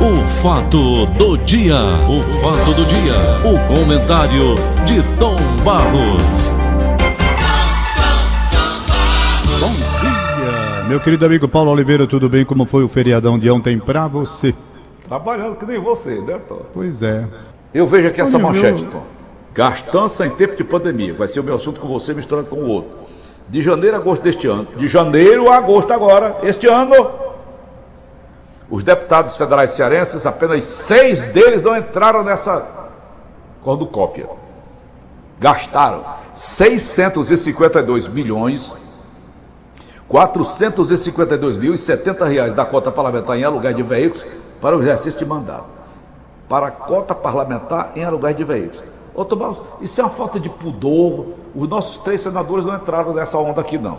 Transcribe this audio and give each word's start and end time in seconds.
O 0.00 0.26
fato 0.26 1.06
do 1.06 1.36
dia, 1.38 1.76
o 2.08 2.22
fato 2.40 2.72
do 2.74 2.84
dia, 2.86 3.14
o 3.44 3.58
comentário 3.68 4.54
de 4.84 5.02
Tom 5.18 5.36
Barros. 5.62 6.50
Bom 9.60 9.70
dia, 10.00 10.84
meu 10.88 11.00
querido 11.00 11.26
amigo 11.26 11.46
Paulo 11.46 11.70
Oliveira, 11.70 12.06
tudo 12.06 12.28
bem? 12.28 12.44
Como 12.44 12.64
foi 12.64 12.82
o 12.82 12.88
feriadão 12.88 13.38
de 13.38 13.50
ontem 13.50 13.78
pra 13.78 14.08
você? 14.08 14.54
Trabalhando 15.06 15.56
que 15.56 15.66
nem 15.66 15.78
você, 15.78 16.18
né, 16.20 16.38
Tom? 16.48 16.62
Pois 16.72 17.02
é. 17.02 17.24
Eu 17.74 17.86
vejo 17.86 18.08
aqui 18.08 18.20
essa 18.20 18.38
manchete, 18.38 18.82
meu- 18.82 18.90
Tom. 18.90 19.02
Gastança 19.52 20.24
em 20.26 20.30
tempo 20.30 20.56
de 20.56 20.64
pandemia. 20.64 21.12
Vai 21.12 21.28
ser 21.28 21.40
o 21.40 21.44
meu 21.44 21.56
assunto 21.56 21.80
com 21.80 21.88
você 21.88 22.14
misturando 22.14 22.48
com 22.48 22.56
o 22.56 22.68
outro. 22.68 23.00
De 23.48 23.60
janeiro 23.60 23.96
a 23.96 23.98
agosto 23.98 24.22
deste 24.22 24.46
ano. 24.46 24.66
De 24.76 24.86
janeiro 24.86 25.50
a 25.50 25.56
agosto 25.56 25.92
agora, 25.92 26.36
este 26.44 26.68
ano. 26.68 26.94
Os 28.70 28.84
deputados 28.84 29.36
federais 29.36 29.72
cearenses, 29.72 30.24
apenas 30.24 30.64
seis 30.64 31.22
deles 31.22 31.60
não 31.60 31.76
entraram 31.76 32.22
nessa 32.22 32.88
cordocópia. 33.62 34.28
Gastaram 35.40 36.04
652 36.34 38.06
milhões 38.06 38.72
452 40.10 41.56
mil 41.56 41.72
e 41.72 41.78
70 41.78 42.26
reais 42.26 42.52
da 42.52 42.64
cota 42.64 42.90
parlamentar 42.90 43.38
em 43.38 43.44
aluguel 43.44 43.72
de 43.72 43.82
veículos 43.84 44.26
para 44.60 44.76
o 44.76 44.80
exercício 44.82 45.20
de 45.20 45.24
mandato. 45.24 45.66
Para 46.48 46.66
a 46.66 46.70
cota 46.72 47.14
parlamentar 47.14 47.92
em 47.94 48.04
aluguel 48.04 48.34
de 48.34 48.42
veículos. 48.42 48.82
Ô 49.14 49.24
Tomás, 49.24 49.58
isso 49.80 50.00
é 50.00 50.04
uma 50.04 50.10
falta 50.10 50.40
de 50.40 50.50
pudor. 50.50 51.34
Os 51.54 51.68
nossos 51.68 52.02
três 52.02 52.22
senadores 52.22 52.64
não 52.64 52.74
entraram 52.74 53.14
nessa 53.14 53.38
onda 53.38 53.60
aqui, 53.60 53.78
não. 53.78 53.98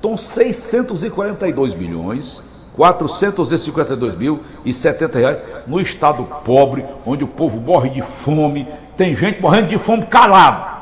Então, 0.00 0.16
642 0.16 1.74
milhões, 1.74 2.42
452 2.80 4.16
mil 4.16 4.40
e 4.64 4.72
70 4.72 5.18
reais 5.18 5.44
no 5.66 5.78
estado 5.78 6.24
pobre, 6.42 6.82
onde 7.04 7.22
o 7.22 7.28
povo 7.28 7.60
morre 7.60 7.90
de 7.90 8.00
fome, 8.00 8.66
tem 8.96 9.14
gente 9.14 9.38
morrendo 9.38 9.68
de 9.68 9.76
fome 9.76 10.06
calado. 10.06 10.80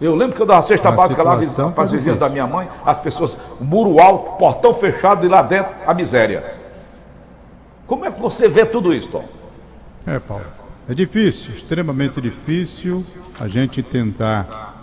Eu 0.00 0.14
lembro 0.14 0.34
que 0.34 0.40
eu 0.40 0.46
dava 0.46 0.62
cesta 0.62 0.88
A 0.88 0.92
básica 0.92 1.22
lá 1.22 1.38
para 1.74 1.84
as 1.84 1.90
vizinhas 1.92 2.16
da 2.16 2.30
minha 2.30 2.46
mãe, 2.46 2.70
as 2.86 2.98
pessoas, 2.98 3.36
o 3.60 3.64
muro 3.64 4.00
alto, 4.00 4.38
portão 4.38 4.72
fechado 4.72 5.26
e 5.26 5.28
lá 5.28 5.42
dentro 5.42 5.72
a 5.86 5.92
miséria. 5.92 6.54
Como 7.86 8.06
é 8.06 8.10
que 8.10 8.18
você 8.18 8.48
vê 8.48 8.64
tudo 8.64 8.94
isso, 8.94 9.10
Tom? 9.10 9.28
É, 10.06 10.18
Paulo. 10.18 10.46
É 10.88 10.94
difícil, 10.94 11.52
extremamente 11.52 12.18
difícil 12.18 13.04
a 13.38 13.46
gente 13.46 13.82
tentar 13.82 14.74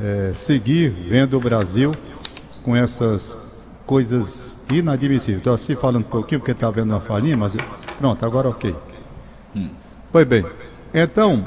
é, 0.00 0.30
seguir 0.32 0.88
vendo 0.88 1.36
o 1.36 1.40
Brasil 1.40 1.94
com 2.62 2.74
essas 2.74 3.38
coisas 3.86 4.66
inadmissíveis. 4.70 5.38
Estou 5.38 5.54
assim 5.54 5.74
falando 5.74 6.04
um 6.04 6.08
pouquinho 6.08 6.40
porque 6.40 6.52
está 6.52 6.70
vendo 6.70 6.90
uma 6.90 7.00
falinha, 7.00 7.36
mas 7.36 7.56
pronto, 7.98 8.24
agora 8.24 8.48
ok. 8.48 8.74
Pois 10.10 10.26
bem, 10.26 10.44
então, 10.92 11.46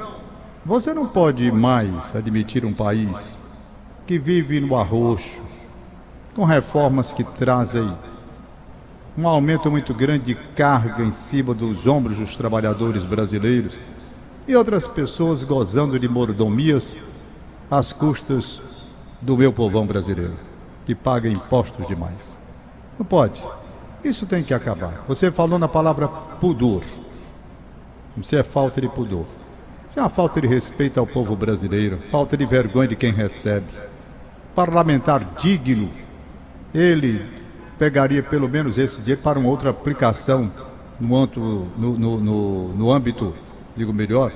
você 0.66 0.94
não 0.94 1.08
pode 1.08 1.52
mais 1.52 2.16
admitir 2.16 2.66
um 2.66 2.74
país 2.74 3.38
que 4.06 4.18
vive 4.20 4.60
no 4.60 4.76
arroxo, 4.76 5.42
com 6.36 6.44
reformas 6.44 7.14
que 7.14 7.24
trazem 7.24 7.94
um 9.18 9.28
aumento 9.28 9.72
muito 9.72 9.94
grande 9.94 10.26
de 10.26 10.36
carga 10.36 11.04
em 11.04 11.12
cima 11.12 11.54
dos 11.54 11.88
ombros 11.88 12.18
dos 12.18 12.36
trabalhadores 12.36 13.04
brasileiros 13.04 13.80
e 14.48 14.56
outras 14.56 14.88
pessoas 14.88 15.44
gozando 15.44 16.00
de 16.00 16.08
mordomias 16.08 16.96
às 17.70 17.92
custas 17.92 18.62
do 19.22 19.36
meu 19.36 19.52
povão 19.52 19.86
brasileiro, 19.86 20.36
que 20.88 20.96
paga 20.96 21.28
impostos 21.28 21.86
demais. 21.86 22.34
Não 22.98 23.06
pode. 23.06 23.44
Isso 24.06 24.26
tem 24.26 24.42
que 24.42 24.54
acabar. 24.54 25.04
Você 25.06 25.30
falou 25.30 25.60
na 25.60 25.68
palavra 25.68 26.08
pudor. 26.08 26.82
Isso 28.16 28.34
é 28.38 28.42
falta 28.42 28.80
de 28.80 28.88
pudor. 28.88 29.26
Isso 29.86 30.00
é 30.00 30.02
uma 30.02 30.08
falta 30.10 30.40
de 30.40 30.48
respeito 30.48 30.98
ao 30.98 31.06
povo 31.06 31.36
brasileiro, 31.36 32.00
falta 32.10 32.38
de 32.38 32.46
vergonha 32.46 32.88
de 32.88 32.96
quem 32.96 33.12
recebe. 33.12 33.66
Parlamentar 34.56 35.26
digno, 35.38 35.90
ele 36.74 37.22
pegaria 37.78 38.24
pelo 38.24 38.48
menos 38.48 38.78
esse 38.78 39.02
dinheiro 39.02 39.22
para 39.22 39.38
uma 39.38 39.50
outra 39.50 39.72
aplicação 39.72 40.50
no, 40.98 41.18
âmbito- 41.18 41.68
no, 41.78 42.00
no, 42.00 42.18
no, 42.22 42.68
no 42.74 42.92
âmbito, 42.94 43.36
digo 43.76 43.92
melhor, 43.92 44.32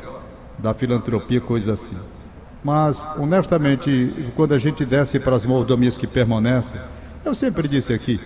da 0.59 0.74
filantropia, 0.74 1.40
coisa 1.40 1.74
assim. 1.74 1.97
Mas, 2.64 3.08
honestamente, 3.18 4.32
quando 4.36 4.54
a 4.54 4.58
gente 4.58 4.86
desce 4.86 5.20
para 5.20 5.36
as 5.36 5.46
mordomias 5.46 5.98
que 5.98 6.06
permanecem, 6.06 6.80
eu 7.26 7.34
sempre 7.34 7.68
disse 7.68 7.92
aqui 7.94 8.20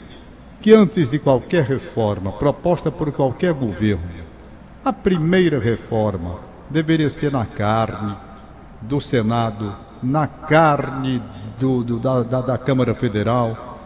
que 0.62 0.73
antes 0.73 1.09
de 1.09 1.19
qualquer 1.19 1.63
reforma 1.66 2.31
proposta 2.34 2.91
por 2.91 3.12
qualquer 3.12 3.53
governo, 3.53 4.03
a 4.84 4.91
primeira 4.91 5.59
reforma 5.59 6.38
deveria 6.69 7.09
ser 7.09 7.31
na 7.31 7.45
carne 7.45 8.16
do 8.81 9.00
Senado, 9.00 9.74
na 10.03 10.28
carne 10.28 11.22
do, 11.59 11.84
do- 11.84 12.00
da, 12.00 12.24
da, 12.24 12.41
da 12.41 12.57
Câmara 12.57 12.94
Federal, 12.94 13.79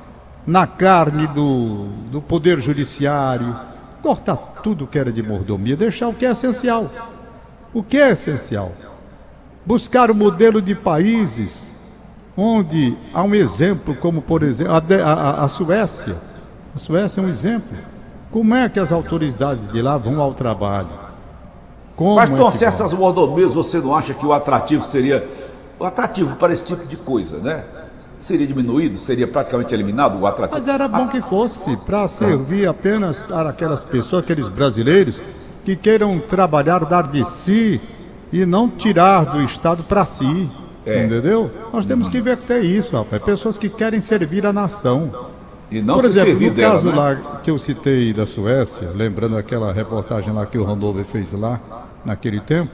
na 0.48 0.66
carne 0.66 1.28
do, 1.28 1.86
do 2.12 2.22
Poder 2.22 2.60
Judiciário, 2.60 3.56
cortar 4.02 4.36
tudo 4.64 4.88
que 4.88 4.98
era 4.98 5.12
de 5.12 5.22
mordomia, 5.22 5.78
deixar 5.78 6.08
o 6.08 6.14
que 6.14 6.26
é 6.26 6.32
essencial. 6.32 6.90
O 7.74 7.84
que 7.84 7.98
é 7.98 8.10
essencial? 8.12 8.72
Buscar 9.70 10.10
o 10.10 10.16
modelo 10.16 10.64
de 10.64 10.74
países 10.74 11.72
onde 12.36 12.98
há 13.14 13.22
um 13.22 13.36
exemplo, 13.36 13.94
como 13.94 14.20
por 14.20 14.42
exemplo 14.42 14.74
a, 14.74 14.78
a- 14.80 15.44
a- 15.44 15.48
Suécia. 15.48 16.16
A 16.76 16.80
Suécia 16.80 17.22
é 17.22 17.24
um 17.24 17.30
exemplo. 17.30 17.78
Como 18.32 18.56
é 18.56 18.68
que 18.68 18.80
as 18.80 18.92
autoridades 18.92 19.72
de 19.72 19.80
lá 19.80 19.96
vão 19.96 20.20
ao 20.20 20.34
trabalho? 20.34 20.90
Como 21.96 22.16
Mas, 22.16 22.32
é 22.32 22.36
Tom, 22.36 22.50
que 22.50 22.58
se 22.58 22.66
essas 22.66 22.92
mordomias 22.96 23.54
você 23.54 23.78
não 23.78 23.96
acha 23.96 24.12
que 24.12 24.26
o 24.26 24.34
atrativo 24.34 24.84
seria. 24.84 25.24
O 25.78 25.86
atrativo 25.86 26.36
para 26.38 26.52
esse 26.52 26.66
tipo 26.66 26.88
de 26.88 26.98
coisa, 26.98 27.38
né? 27.38 27.64
Seria 28.18 28.48
diminuído? 28.48 28.98
Seria 28.98 29.28
praticamente 29.28 29.72
eliminado 29.72 30.18
o 30.20 30.26
atrativo? 30.26 30.58
Mas 30.58 30.68
era 30.68 30.88
bom 30.88 31.08
que 31.08 31.22
fosse 31.22 31.78
para 31.86 32.08
servir 32.08 32.68
apenas 32.68 33.22
para 33.22 33.52
aquelas 33.52 33.84
pessoas, 33.84 34.24
aqueles 34.24 34.48
brasileiros 34.48 35.22
que 35.64 35.76
queiram 35.76 36.18
trabalhar, 36.18 36.84
dar 36.86 37.08
de 37.08 37.24
si 37.24 37.80
e 38.32 38.46
não 38.46 38.70
tirar 38.70 39.26
do 39.26 39.42
Estado 39.42 39.84
para 39.84 40.06
si. 40.06 40.50
É. 40.86 41.06
Entendeu? 41.06 41.52
Nós 41.74 41.86
temos 41.86 42.08
que 42.10 42.18
inverter 42.18 42.64
isso, 42.64 42.96
rapaz. 42.96 43.22
Pessoas 43.22 43.58
que 43.58 43.70
querem 43.70 44.02
servir 44.02 44.46
a 44.46 44.54
nação. 44.54 45.28
E 45.70 45.82
não 45.82 45.96
Por 45.96 46.04
se 46.06 46.10
exemplo, 46.20 46.42
no 46.48 46.52
dela, 46.52 46.74
caso 46.74 46.90
né? 46.90 46.96
lá 46.96 47.16
que 47.44 47.52
eu 47.52 47.60
citei 47.60 48.12
da 48.12 48.26
Suécia, 48.26 48.90
lembrando 48.96 49.38
aquela 49.38 49.72
reportagem 49.72 50.34
lá 50.34 50.46
que 50.48 50.58
o 50.58 50.64
Randolph 50.64 51.06
fez 51.06 51.32
lá, 51.34 51.60
naquele 52.04 52.40
tempo, 52.40 52.72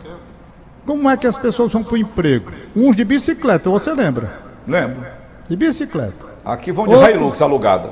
como 0.85 1.09
é 1.09 1.17
que 1.17 1.27
as 1.27 1.35
pessoas 1.35 1.73
vão 1.73 1.83
para 1.83 1.95
o 1.95 1.97
emprego? 1.97 2.51
Uns 2.73 2.95
de 2.95 3.03
bicicleta, 3.03 3.69
você 3.69 3.91
lembra? 3.93 4.39
Lembro. 4.65 5.03
De 5.49 5.57
bicicleta. 5.57 6.25
Aqui 6.45 6.71
vão 6.71 6.87
de 6.87 6.93
Outro- 6.93 7.11
Hilux 7.11 7.41
alugada. 7.41 7.89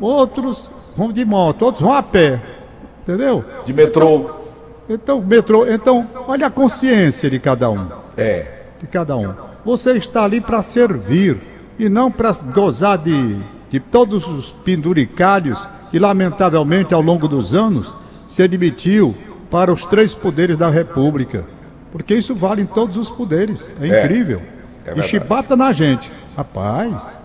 outros 0.00 0.70
vão 0.96 1.12
de 1.12 1.24
moto, 1.26 1.62
outros 1.62 1.82
vão 1.82 1.92
a 1.92 2.02
pé. 2.02 2.40
Entendeu? 3.02 3.44
De 3.66 3.72
metrô. 3.74 4.18
Então, 4.20 4.41
metrô, 5.26 5.66
então, 5.66 6.06
olha 6.26 6.46
a 6.46 6.50
consciência 6.50 7.30
de 7.30 7.38
cada 7.38 7.70
um, 7.70 7.86
É. 8.16 8.46
de 8.80 8.86
cada 8.86 9.16
um. 9.16 9.32
Você 9.64 9.92
está 9.92 10.24
ali 10.24 10.40
para 10.40 10.62
servir 10.62 11.38
e 11.78 11.88
não 11.88 12.10
para 12.10 12.32
gozar 12.52 12.98
de, 12.98 13.36
de 13.70 13.78
todos 13.80 14.26
os 14.26 14.50
penduricalhos 14.52 15.68
que 15.90 15.98
lamentavelmente 15.98 16.92
ao 16.94 17.00
longo 17.00 17.28
dos 17.28 17.54
anos 17.54 17.96
se 18.26 18.42
admitiu 18.42 19.14
para 19.50 19.72
os 19.72 19.84
três 19.86 20.14
poderes 20.14 20.56
da 20.56 20.68
República. 20.68 21.44
Porque 21.92 22.14
isso 22.14 22.34
vale 22.34 22.62
em 22.62 22.66
todos 22.66 22.96
os 22.96 23.10
poderes. 23.10 23.74
É, 23.80 23.86
É. 23.88 24.04
incrível. 24.04 24.40
É 24.84 24.98
e 24.98 25.02
chibata 25.02 25.54
na 25.54 25.72
gente. 25.72 26.10
Rapaz, 26.36 27.18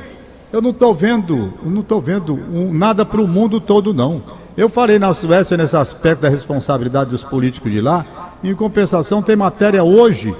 Eu 0.52 0.62
não 0.62 0.70
estou 0.70 0.94
vendo, 0.94 1.52
não 1.62 1.82
tô 1.82 2.00
vendo 2.00 2.32
um- 2.34 2.72
nada 2.72 3.04
para 3.04 3.20
o 3.20 3.28
mundo 3.28 3.60
todo, 3.60 3.92
não. 3.92 4.22
Eu 4.56 4.68
falei 4.68 4.98
na 4.98 5.12
Suécia 5.12 5.56
nesse 5.56 5.76
aspecto 5.76 6.22
da 6.22 6.28
responsabilidade 6.28 7.10
dos 7.10 7.22
políticos 7.22 7.70
de 7.70 7.80
lá. 7.80 8.06
Em 8.42 8.54
compensação, 8.54 9.20
tem 9.22 9.36
matéria 9.36 9.84
hoje 9.84 10.34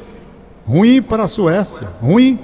ruim 0.66 1.02
para 1.02 1.24
a 1.24 1.28
Suécia. 1.28 1.88
Ruim. 2.00 2.38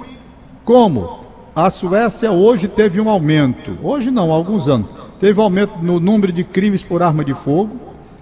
Como? 0.63 1.21
A 1.55 1.69
Suécia 1.69 2.31
hoje 2.31 2.67
teve 2.67 3.01
um 3.01 3.09
aumento. 3.09 3.77
Hoje 3.81 4.11
não, 4.11 4.31
há 4.31 4.35
alguns 4.35 4.67
anos. 4.69 4.91
Teve 5.19 5.39
um 5.39 5.43
aumento 5.43 5.73
no 5.81 5.99
número 5.99 6.31
de 6.31 6.43
crimes 6.43 6.81
por 6.83 7.01
arma 7.01 7.23
de 7.25 7.33
fogo. 7.33 7.77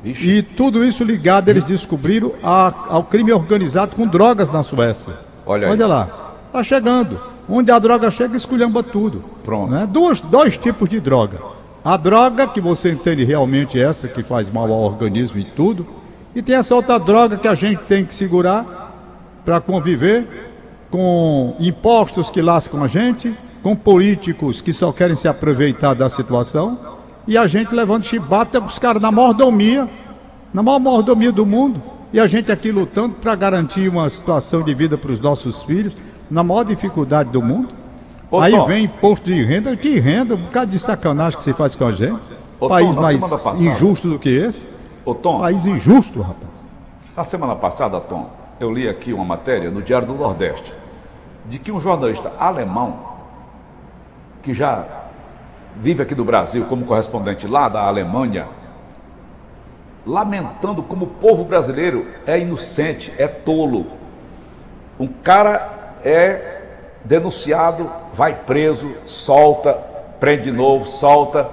E 0.05 0.41
tudo 0.41 0.83
isso 0.83 1.03
ligado, 1.03 1.49
eles 1.49 1.63
descobriram 1.63 2.33
a- 2.43 2.73
ao 2.89 3.03
crime 3.03 3.31
organizado 3.33 3.95
com 3.95 4.05
drogas 4.07 4.51
na 4.51 4.61
Suécia. 4.63 5.13
Olha. 5.45 5.69
Olha 5.69 5.87
lá. 5.87 6.33
Está 6.47 6.63
chegando. 6.63 7.19
Onde 7.47 7.71
a 7.71 7.79
droga 7.79 8.09
chega, 8.09 8.37
esculhamba 8.37 8.81
tudo. 8.81 9.23
Pronto. 9.43 9.71
Né? 9.71 9.87
Duas, 9.89 10.21
dois 10.21 10.57
tipos 10.57 10.89
de 10.89 10.99
droga. 10.99 11.39
A 11.83 11.97
droga, 11.97 12.47
que 12.47 12.61
você 12.61 12.91
entende 12.91 13.23
realmente 13.23 13.79
essa, 13.79 14.07
que 14.07 14.23
faz 14.23 14.49
mal 14.49 14.71
ao 14.71 14.81
organismo 14.81 15.39
e 15.39 15.43
tudo. 15.43 15.85
E 16.33 16.41
tem 16.41 16.55
essa 16.55 16.73
outra 16.73 16.97
droga 16.97 17.37
que 17.37 17.47
a 17.47 17.53
gente 17.53 17.83
tem 17.83 18.05
que 18.05 18.13
segurar 18.13 18.83
para 19.43 19.59
conviver 19.59 20.51
com 20.89 21.55
impostos 21.59 22.31
que 22.31 22.41
lascam 22.41 22.83
a 22.83 22.87
gente, 22.87 23.35
com 23.63 23.75
políticos 23.75 24.61
que 24.61 24.71
só 24.71 24.91
querem 24.91 25.15
se 25.15 25.27
aproveitar 25.27 25.93
da 25.93 26.07
situação, 26.07 26.77
e 27.27 27.37
a 27.37 27.47
gente 27.47 27.73
levando 27.73 28.03
chibata 28.03 28.59
os 28.59 28.77
caras 28.77 29.01
na 29.01 29.11
mordomia, 29.11 29.89
na 30.53 30.61
maior 30.61 30.79
mordomia 30.79 31.31
do 31.31 31.45
mundo, 31.45 31.81
e 32.11 32.19
a 32.19 32.27
gente 32.27 32.51
aqui 32.51 32.71
lutando 32.71 33.15
para 33.15 33.35
garantir 33.35 33.89
uma 33.89 34.07
situação 34.07 34.61
de 34.61 34.71
vida 34.73 34.97
para 34.97 35.11
os 35.11 35.19
nossos 35.19 35.63
filhos, 35.63 35.93
na 36.33 36.43
maior 36.43 36.63
dificuldade 36.63 37.29
do 37.29 37.41
mundo. 37.41 37.69
Ô, 38.31 38.39
Aí 38.39 38.51
Tom. 38.51 38.65
vem 38.65 38.85
imposto 38.85 39.25
de 39.27 39.43
renda, 39.43 39.77
que 39.77 39.99
renda, 39.99 40.33
um 40.33 40.37
bocado 40.41 40.71
de 40.71 40.79
sacanagem 40.79 41.37
que 41.37 41.43
você 41.43 41.53
faz 41.53 41.75
com 41.75 41.85
a 41.85 41.91
gente. 41.91 42.19
Ô, 42.59 42.67
Tom, 42.67 42.69
País 42.69 42.95
na 42.95 43.01
mais 43.01 43.19
passada- 43.19 43.57
injusto 43.59 44.09
do 44.09 44.17
que 44.17 44.29
esse. 44.29 44.65
Ô, 45.05 45.13
Tom, 45.13 45.39
País 45.41 45.67
injusto, 45.67 46.21
rapaz. 46.21 46.65
na 47.15 47.23
semana 47.23 47.55
passada, 47.55 48.01
Tom, 48.01 48.31
eu 48.59 48.71
li 48.73 48.89
aqui 48.89 49.13
uma 49.13 49.23
matéria 49.23 49.69
no 49.69 49.79
Diário 49.81 50.07
do 50.07 50.15
Nordeste 50.15 50.73
de 51.45 51.59
que 51.59 51.71
um 51.71 51.79
jornalista 51.79 52.31
alemão 52.39 52.97
que 54.41 54.53
já 54.53 54.85
vive 55.77 56.01
aqui 56.01 56.15
do 56.15 56.25
Brasil 56.25 56.65
como 56.65 56.85
correspondente 56.85 57.47
lá 57.47 57.69
da 57.69 57.85
Alemanha, 57.85 58.47
lamentando 60.05 60.81
como 60.81 61.05
o 61.05 61.07
povo 61.09 61.43
brasileiro 61.45 62.07
é 62.25 62.39
inocente, 62.39 63.13
é 63.17 63.27
tolo. 63.27 63.85
Um 64.99 65.07
cara 65.07 65.82
é 66.03 66.61
denunciado, 67.03 67.89
vai 68.13 68.33
preso, 68.35 68.91
solta, 69.05 69.73
prende 70.19 70.43
de 70.43 70.51
novo, 70.51 70.85
solta, 70.85 71.49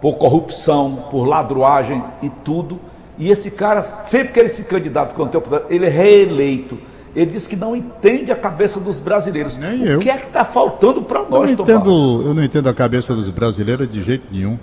por 0.00 0.16
corrupção, 0.16 1.06
por 1.10 1.24
ladruagem 1.24 2.02
e 2.22 2.30
tudo. 2.30 2.80
E 3.18 3.30
esse 3.30 3.50
cara, 3.50 3.82
sempre 3.82 4.32
que 4.32 4.40
ele 4.40 4.48
se 4.48 4.64
candidata 4.64 5.14
quando 5.14 5.30
tem 5.30 5.60
ele 5.70 5.86
é 5.86 5.88
reeleito. 5.88 6.78
Ele 7.14 7.30
diz 7.30 7.48
que 7.48 7.56
não 7.56 7.74
entende 7.74 8.30
a 8.30 8.36
cabeça 8.36 8.78
dos 8.78 8.98
brasileiros. 8.98 9.56
Nem 9.56 9.82
o 9.82 9.86
eu. 9.86 9.98
que 9.98 10.10
é 10.10 10.18
que 10.18 10.26
está 10.26 10.44
faltando 10.44 11.02
para 11.02 11.20
Eu 11.20 11.30
não, 11.30 11.38
nós, 11.40 11.50
Tom 11.52 11.64
Barros? 11.64 11.80
entendo, 11.80 12.22
eu 12.26 12.34
não 12.34 12.44
entendo 12.44 12.68
a 12.68 12.74
cabeça 12.74 13.14
dos 13.14 13.30
brasileiros 13.30 13.88
de 13.88 14.02
jeito 14.02 14.26
nenhum. 14.30 14.58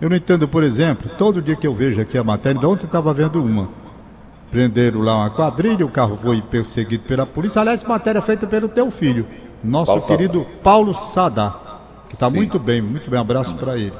Eu 0.00 0.08
não 0.08 0.16
entendo, 0.16 0.46
por 0.46 0.62
exemplo, 0.62 1.10
todo 1.18 1.42
dia 1.42 1.56
que 1.56 1.66
eu 1.66 1.74
vejo 1.74 2.00
aqui 2.00 2.16
a 2.16 2.22
matéria, 2.22 2.60
de 2.60 2.64
ontem 2.64 2.86
estava 2.86 3.12
vendo 3.12 3.42
uma. 3.42 3.68
Prenderam 4.50 5.00
lá 5.00 5.16
uma 5.16 5.30
quadrilha, 5.30 5.84
o 5.84 5.90
carro 5.90 6.16
foi 6.16 6.40
perseguido 6.40 7.04
pela 7.04 7.26
polícia. 7.26 7.60
Aliás, 7.60 7.84
matéria 7.84 8.22
feita 8.22 8.46
pelo 8.46 8.68
teu 8.68 8.90
filho, 8.90 9.26
nosso 9.62 9.86
Paulo 9.86 10.00
Sadar. 10.02 10.16
querido 10.16 10.46
Paulo 10.62 10.94
Sadá, 10.94 11.54
que 12.08 12.14
está 12.14 12.30
muito 12.30 12.58
bem, 12.58 12.80
muito 12.80 13.10
bem. 13.10 13.18
Um 13.18 13.22
abraço 13.22 13.54
para 13.56 13.76
ele. 13.76 13.92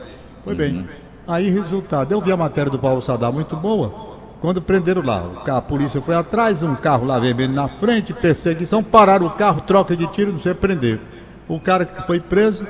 Foi 0.45 0.55
bem. 0.55 0.89
Aí, 1.27 1.51
resultado, 1.51 2.11
eu 2.13 2.21
vi 2.23 2.33
a 2.33 2.37
matéria 2.37 2.71
do 2.73 2.79
Paulo 2.79 3.03
Sadá 3.03 3.31
muito 3.31 3.55
boa. 3.55 4.09
Quando 4.41 4.63
prenderam 4.63 5.03
lá, 5.03 5.43
a 5.49 5.61
polícia 5.61 6.01
foi 6.01 6.15
atrás, 6.15 6.63
um 6.63 6.75
carro 6.77 7.05
lá 7.05 7.19
vermelho 7.19 7.53
na 7.53 7.69
frente, 7.69 8.15
perseguição, 8.15 8.83
pararam 8.83 9.27
o 9.27 9.31
carro, 9.31 9.61
troca 9.61 9.97
de 9.97 10.07
tiro, 10.07 10.33
não 10.33 10.41
sei, 10.41 10.55
prenderam. 10.55 11.01
O 11.49 11.59
cara 11.61 11.85
que 11.85 12.07
foi 12.07 12.21
preso 12.21 12.67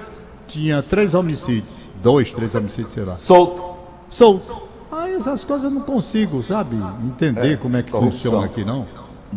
tinha 0.49 0.83
três 0.83 1.15
homicídios, 1.15 1.85
dois, 2.03 2.33
três 2.33 2.55
homicídios, 2.55 2.93
sei 2.93 3.05
lá 3.05 3.15
Solto. 3.15 3.77
solto. 4.09 4.68
Aí 4.99 5.15
essas 5.15 5.45
coisas 5.45 5.65
eu 5.65 5.71
não 5.71 5.81
consigo, 5.83 6.43
sabe, 6.43 6.77
entender 7.05 7.53
É, 7.53 7.57
como 7.57 7.77
é 7.77 7.83
que 7.83 7.91
corrupção. 7.91 8.21
funciona 8.33 8.47
aqui, 8.47 8.65
não. 8.65 8.87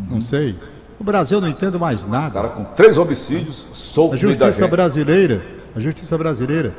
Não 0.10 0.22
sei. 0.22 0.56
O 1.00 1.04
Brasil 1.04 1.38
eu 1.38 1.42
não 1.42 1.48
entendo 1.50 1.80
mais 1.80 2.04
O 2.04 2.08
nada. 2.08 2.32
cara 2.32 2.48
com 2.50 2.64
três 2.64 2.98
homicídios, 2.98 3.66
solto 3.74 4.14
A 4.14 4.18
justiça 4.18 4.68
brasileira, 4.68 5.42
a 5.76 5.80
justiça 5.80 6.18
brasileira 6.18 6.76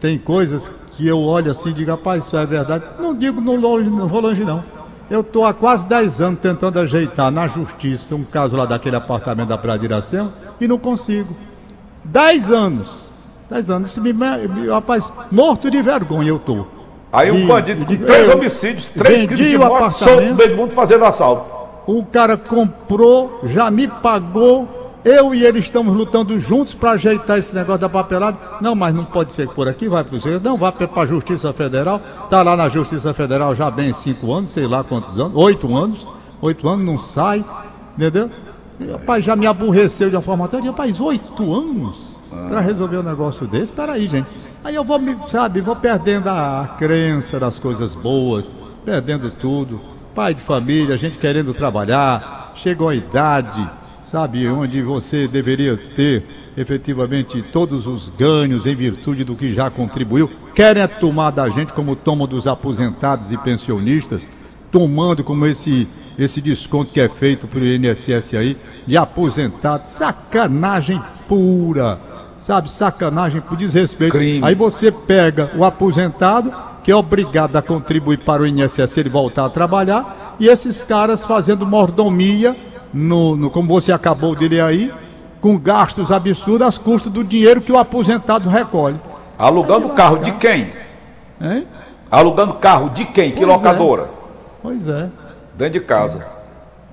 tem 0.00 0.18
coisas 0.18 0.72
que 0.92 1.06
eu 1.06 1.18
olho 1.20 1.50
assim 1.50 1.70
e 1.70 1.72
digo, 1.72 1.90
rapaz, 1.90 2.24
isso 2.24 2.36
é 2.36 2.44
verdade. 2.46 2.84
Não 2.98 3.14
digo 3.14 3.40
no 3.40 3.54
longe, 3.56 3.88
não 3.90 4.06
vou 4.08 4.20
longe 4.20 4.44
não. 4.44 4.62
Eu 5.10 5.20
estou 5.20 5.44
há 5.44 5.52
quase 5.52 5.86
10 5.86 6.20
anos 6.20 6.40
tentando 6.40 6.78
ajeitar 6.80 7.30
na 7.30 7.46
justiça 7.46 8.14
um 8.14 8.24
caso 8.24 8.56
lá 8.56 8.64
daquele 8.64 8.96
apartamento 8.96 9.48
da 9.48 9.58
Praia 9.58 9.78
de 9.78 9.84
Iracema 9.84 10.30
e 10.60 10.66
não 10.66 10.78
consigo. 10.78 11.34
10 12.04 12.50
anos. 12.50 13.10
10 13.50 13.70
anos. 13.70 13.90
Isso 13.90 14.00
me, 14.00 14.12
me- 14.12 14.68
rapaz, 14.70 15.12
morto 15.30 15.70
de 15.70 15.80
vergonha 15.82 16.28
eu 16.30 16.38
tô. 16.38 16.66
Aí 17.14 17.30
um 17.30 17.46
bandido 17.46 17.84
com 17.84 17.92
digo, 17.92 18.04
três 18.04 18.28
eu 18.28 18.34
homicídios, 18.34 18.88
três 18.88 19.26
crimes 19.26 19.50
de 19.50 19.56
o 19.56 19.60
morte, 19.60 19.94
solto 19.94 20.24
no 20.24 20.34
meio 20.34 20.50
do 20.50 20.56
mundo 20.56 20.74
fazendo 20.74 21.04
assalto. 21.04 21.46
O 21.86 22.04
cara 22.04 22.36
comprou, 22.36 23.40
já 23.44 23.70
me 23.70 23.86
pagou. 23.86 24.82
Eu 25.04 25.34
e 25.34 25.44
ele 25.44 25.58
estamos 25.58 25.94
lutando 25.94 26.40
juntos 26.40 26.72
para 26.72 26.92
ajeitar 26.92 27.38
esse 27.38 27.54
negócio 27.54 27.82
da 27.82 27.90
papelada. 27.90 28.38
Não, 28.60 28.74
mas 28.74 28.94
não 28.94 29.04
pode 29.04 29.32
ser 29.32 29.46
por 29.48 29.68
aqui, 29.68 29.86
vai 29.86 30.02
para 30.02 30.16
o 30.16 30.40
Não, 30.42 30.56
vai 30.56 30.72
para 30.72 30.88
a 31.02 31.06
Justiça 31.06 31.52
Federal. 31.52 32.00
Está 32.24 32.42
lá 32.42 32.56
na 32.56 32.68
Justiça 32.68 33.12
Federal 33.12 33.54
já 33.54 33.70
bem 33.70 33.92
cinco 33.92 34.32
anos, 34.32 34.50
sei 34.50 34.66
lá 34.66 34.82
quantos 34.82 35.20
anos, 35.20 35.32
oito 35.36 35.76
anos. 35.76 36.08
Oito 36.40 36.68
anos, 36.68 36.84
não 36.84 36.98
sai, 36.98 37.44
entendeu? 37.96 38.28
E, 38.80 38.90
Rapaz, 38.90 39.24
já 39.24 39.36
me 39.36 39.46
aborreceu 39.46 40.10
de 40.10 40.16
uma 40.16 40.22
forma 40.22 40.48
tão. 40.48 40.60
Rapaz, 40.60 40.98
oito 40.98 41.54
anos 41.54 42.20
para 42.48 42.60
resolver 42.60 42.96
um 42.96 43.02
negócio 43.02 43.46
desse? 43.46 43.64
Espera 43.64 43.92
aí, 43.92 44.08
gente. 44.08 44.26
Aí 44.64 44.74
eu 44.74 44.82
vou, 44.82 44.98
me, 44.98 45.14
sabe, 45.28 45.60
vou 45.60 45.76
perdendo 45.76 46.28
a, 46.28 46.62
a 46.62 46.68
crença 46.68 47.38
das 47.38 47.58
coisas 47.58 47.94
boas, 47.94 48.56
perdendo 48.82 49.30
tudo. 49.30 49.78
Pai 50.14 50.32
de 50.32 50.40
família, 50.40 50.96
gente 50.96 51.18
querendo 51.18 51.52
trabalhar, 51.52 52.52
chegou 52.54 52.88
a 52.88 52.94
idade, 52.94 53.70
sabe, 54.00 54.48
onde 54.48 54.80
você 54.80 55.28
deveria 55.28 55.76
ter 55.76 56.24
efetivamente 56.56 57.42
todos 57.42 57.86
os 57.86 58.08
ganhos 58.08 58.64
em 58.64 58.74
virtude 58.74 59.22
do 59.22 59.36
que 59.36 59.52
já 59.52 59.68
contribuiu. 59.68 60.30
Querem 60.54 60.82
é 60.82 60.86
tomar 60.86 61.30
da 61.30 61.50
gente 61.50 61.74
como 61.74 61.94
tomam 61.94 62.26
dos 62.26 62.46
aposentados 62.46 63.32
e 63.32 63.36
pensionistas, 63.36 64.26
tomando 64.72 65.22
como 65.22 65.44
esse, 65.44 65.86
esse 66.18 66.40
desconto 66.40 66.90
que 66.90 67.00
é 67.00 67.08
feito 67.08 67.46
pelo 67.46 67.66
INSS 67.66 68.34
aí, 68.34 68.56
de 68.86 68.96
aposentados. 68.96 69.88
Sacanagem 69.88 71.02
pura, 71.28 72.00
sabe? 72.36 72.70
Sacanagem 72.70 73.40
por 73.40 73.56
desrespeito. 73.56 74.16
Crime. 74.16 74.44
Aí 74.46 74.54
você 74.54 74.90
pega 74.90 75.50
o 75.56 75.64
aposentado, 75.64 76.52
que 76.82 76.90
é 76.92 76.96
obrigado 76.96 77.56
a 77.56 77.62
contribuir 77.62 78.18
para 78.18 78.42
o 78.42 78.46
INSS 78.46 78.96
ele 78.98 79.08
voltar 79.08 79.44
a 79.46 79.50
trabalhar, 79.50 80.36
e 80.38 80.48
esses 80.48 80.84
caras 80.84 81.24
fazendo 81.24 81.66
mordomia, 81.66 82.54
no, 82.92 83.36
no- 83.36 83.50
como 83.50 83.68
você 83.68 83.92
acabou 83.92 84.34
de 84.36 84.48
ler 84.48 84.60
aí, 84.62 84.92
com 85.40 85.58
gastos 85.58 86.10
absurdos 86.12 86.66
às 86.66 86.78
custas 86.78 87.12
do 87.12 87.22
dinheiro 87.24 87.60
que 87.60 87.70
o 87.72 87.78
aposentado 87.78 88.48
recolhe. 88.48 89.00
Alugando 89.38 89.88
carro 89.90 90.18
de 90.18 90.32
quem? 90.32 90.72
Hein? 91.40 91.66
Alugando 92.10 92.54
carro 92.54 92.90
de 92.90 93.04
quem? 93.04 93.30
Que 93.32 93.44
Pois 93.44 93.50
é. 93.50 93.52
locadora? 93.52 94.10
Pois 94.62 94.88
é, 94.88 95.08
Dentro 95.54 95.72
de 95.74 95.80
casa. 95.80 96.24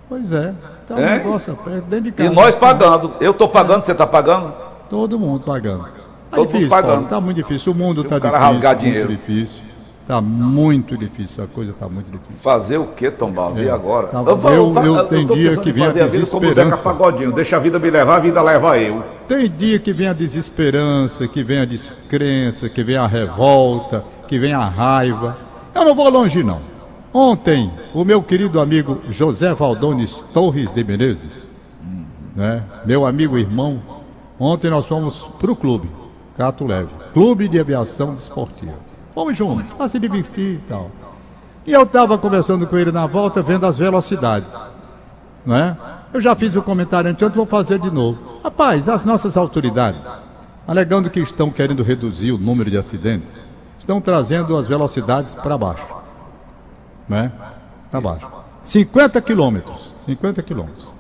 pois 0.09 0.33
é. 0.33 0.53
Tá 0.87 0.95
um 0.95 0.99
É? 0.99 1.17
negócio 1.19 1.57
dentro 1.87 2.01
de 2.01 2.09
E 2.09 2.11
casa. 2.11 2.31
nós 2.31 2.55
pagando. 2.55 3.13
Eu 3.21 3.31
estou 3.31 3.47
pagando, 3.47 3.83
você 3.83 3.91
está 3.93 4.05
pagando? 4.05 4.53
Todo 4.91 5.17
mundo 5.17 5.45
pagando. 5.45 5.85
Tá 6.29 6.41
difícil, 6.41 6.67
Paulo, 6.67 7.05
tá 7.05 7.21
muito 7.21 7.37
difícil. 7.37 7.71
O 7.71 7.75
mundo 7.75 8.01
está 8.01 8.19
difícil. 8.19 8.39
rasgar 8.39 8.75
dinheiro. 8.75 9.07
Muito 9.07 9.21
difícil. 9.21 9.61
Tá 10.05 10.19
muito 10.19 10.97
difícil, 10.97 11.43
a 11.45 11.47
coisa 11.47 11.71
tá 11.71 11.87
muito 11.87 12.11
difícil. 12.11 12.35
Fazer 12.43 12.77
o 12.77 12.87
quê, 12.87 13.09
Tom 13.09 13.31
Barros? 13.31 13.57
É. 13.57 13.63
E 13.63 13.69
agora? 13.69 14.07
Tá, 14.07 14.19
eu, 14.19 14.41
eu, 14.49 14.83
eu, 14.83 14.95
eu 14.97 15.05
tem 15.05 15.25
dia 15.25 15.55
que 15.55 15.71
vem 15.71 15.85
a 15.85 15.91
desesperança. 15.91 16.77
Pagodinho, 16.83 17.31
deixa 17.31 17.55
a 17.55 17.59
vida 17.59 17.79
me 17.79 17.89
levar, 17.89 18.17
a 18.17 18.19
vida 18.19 18.41
leva 18.41 18.77
eu. 18.77 19.01
Tem 19.29 19.49
dia 19.49 19.79
que 19.79 19.93
vem 19.93 20.09
a 20.09 20.13
desesperança, 20.13 21.25
que 21.25 21.41
vem 21.41 21.59
a 21.59 21.65
descrença, 21.65 22.67
que 22.67 22.83
vem 22.83 22.97
a 22.97 23.07
revolta, 23.07 24.03
que 24.27 24.37
vem 24.37 24.51
a 24.51 24.67
raiva. 24.67 25.37
Eu 25.73 25.85
não 25.85 25.95
vou 25.95 26.09
longe 26.09 26.43
não. 26.43 26.59
Ontem, 27.13 27.71
o 27.93 28.03
meu 28.03 28.21
querido 28.21 28.59
amigo 28.59 28.99
José 29.09 29.53
Valdones 29.53 30.27
Torres 30.33 30.73
de 30.73 30.83
Menezes, 30.83 31.47
hum. 31.81 32.03
né, 32.35 32.63
meu 32.85 33.05
amigo 33.05 33.37
irmão, 33.37 33.90
ontem 34.41 34.69
nós 34.69 34.87
fomos 34.87 35.23
para 35.39 35.51
o 35.51 35.55
clube, 35.55 35.89
Cato 36.37 36.65
Leve, 36.65 36.89
Clube 37.13 37.47
de 37.47 37.59
Aviação 37.59 38.13
Desportiva. 38.13 38.73
Fomos 39.13 39.35
juntos, 39.37 39.71
para 39.71 39.87
se 39.87 39.99
divertir 39.99 40.55
e 40.55 40.63
tal. 40.67 40.89
E 41.65 41.73
eu 41.73 41.83
estava 41.83 42.17
conversando 42.17 42.65
com 42.65 42.77
ele 42.77 42.91
na 42.91 43.05
volta, 43.05 43.41
vendo 43.41 43.65
as 43.65 43.77
velocidades. 43.77 44.65
Não 45.45 45.55
é? 45.55 45.77
Eu 46.13 46.19
já 46.19 46.35
fiz 46.35 46.55
o 46.55 46.61
comentário 46.61 47.09
antes, 47.09 47.35
vou 47.35 47.45
fazer 47.45 47.79
de 47.79 47.91
novo. 47.91 48.39
Rapaz, 48.43 48.89
as 48.89 49.05
nossas 49.05 49.37
autoridades, 49.37 50.23
alegando 50.67 51.09
que 51.09 51.19
estão 51.19 51.49
querendo 51.51 51.83
reduzir 51.83 52.31
o 52.31 52.37
número 52.37 52.69
de 52.69 52.77
acidentes, 52.77 53.41
estão 53.79 54.01
trazendo 54.01 54.57
as 54.57 54.67
velocidades 54.67 55.35
para 55.35 55.57
baixo. 55.57 55.85
Né? 57.07 57.31
Para 57.89 58.01
baixo. 58.01 58.27
50 58.63 59.21
quilômetros. 59.21 59.93
50 60.05 60.41
quilômetros. 60.43 60.91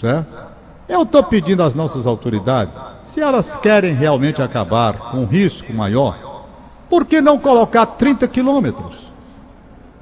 Certo? 0.00 0.51
Eu 0.92 1.04
estou 1.04 1.22
pedindo 1.22 1.62
às 1.62 1.74
nossas 1.74 2.06
autoridades, 2.06 2.78
se 3.00 3.18
elas 3.18 3.56
querem 3.56 3.94
realmente 3.94 4.42
acabar 4.42 5.10
com 5.10 5.20
um 5.20 5.24
risco 5.24 5.72
maior, 5.72 6.44
por 6.90 7.06
que 7.06 7.18
não 7.18 7.38
colocar 7.38 7.86
30 7.86 8.28
quilômetros? 8.28 9.10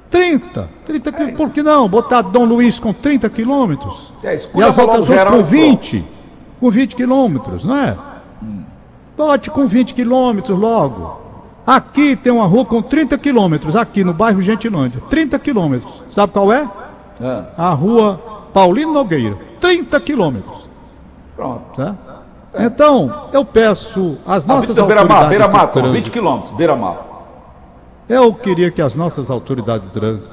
30, 0.09 0.69
30 0.83 1.11
quilômetros. 1.13 1.47
Por 1.47 1.53
que 1.53 1.63
não 1.63 1.87
botar 1.87 2.21
Dom 2.23 2.43
Luiz 2.43 2.77
com 2.77 2.91
30 2.91 3.29
quilômetros? 3.29 4.11
É, 4.21 4.35
e 4.35 4.63
as 4.63 4.77
outras 4.77 5.07
ruas 5.07 5.23
com 5.23 5.41
20, 5.41 6.05
com 6.59 6.69
20 6.69 6.93
quilômetros, 6.97 7.63
não 7.63 7.77
é? 7.77 7.97
Bote 9.15 9.49
com 9.49 9.65
20 9.65 9.93
quilômetros 9.93 10.59
logo. 10.59 11.21
Aqui 11.65 12.17
tem 12.17 12.33
uma 12.33 12.45
rua 12.45 12.65
com 12.65 12.81
30 12.81 13.17
quilômetros, 13.17 13.77
aqui 13.77 14.03
no 14.03 14.13
bairro 14.13 14.41
Gentilândia. 14.41 15.01
30 15.09 15.39
quilômetros. 15.39 16.03
Sabe 16.11 16.33
qual 16.33 16.51
é? 16.51 16.69
é? 17.21 17.45
A 17.57 17.69
rua 17.69 18.49
Paulino 18.53 18.91
Nogueira. 18.91 19.37
30 19.61 19.97
quilômetros. 20.01 20.60
Pronto. 21.41 21.81
É. 22.53 22.65
Então, 22.65 23.29
eu 23.33 23.43
peço 23.43 24.19
às 24.27 24.45
nossas 24.45 24.77
ah, 24.77 24.81
autoridades. 24.83 25.07
Beira 25.07 25.47
Mar, 25.47 25.71
Beira 25.71 25.81
Mar, 25.81 25.91
20 25.91 26.09
quilômetros, 26.11 26.51
Beira 26.51 26.75
Mar. 26.75 26.99
Eu 28.07 28.31
queria 28.31 28.69
que 28.69 28.79
as 28.79 28.95
nossas 28.95 29.31
autoridades 29.31 29.87
de 29.87 29.93
trânsito, 29.93 30.29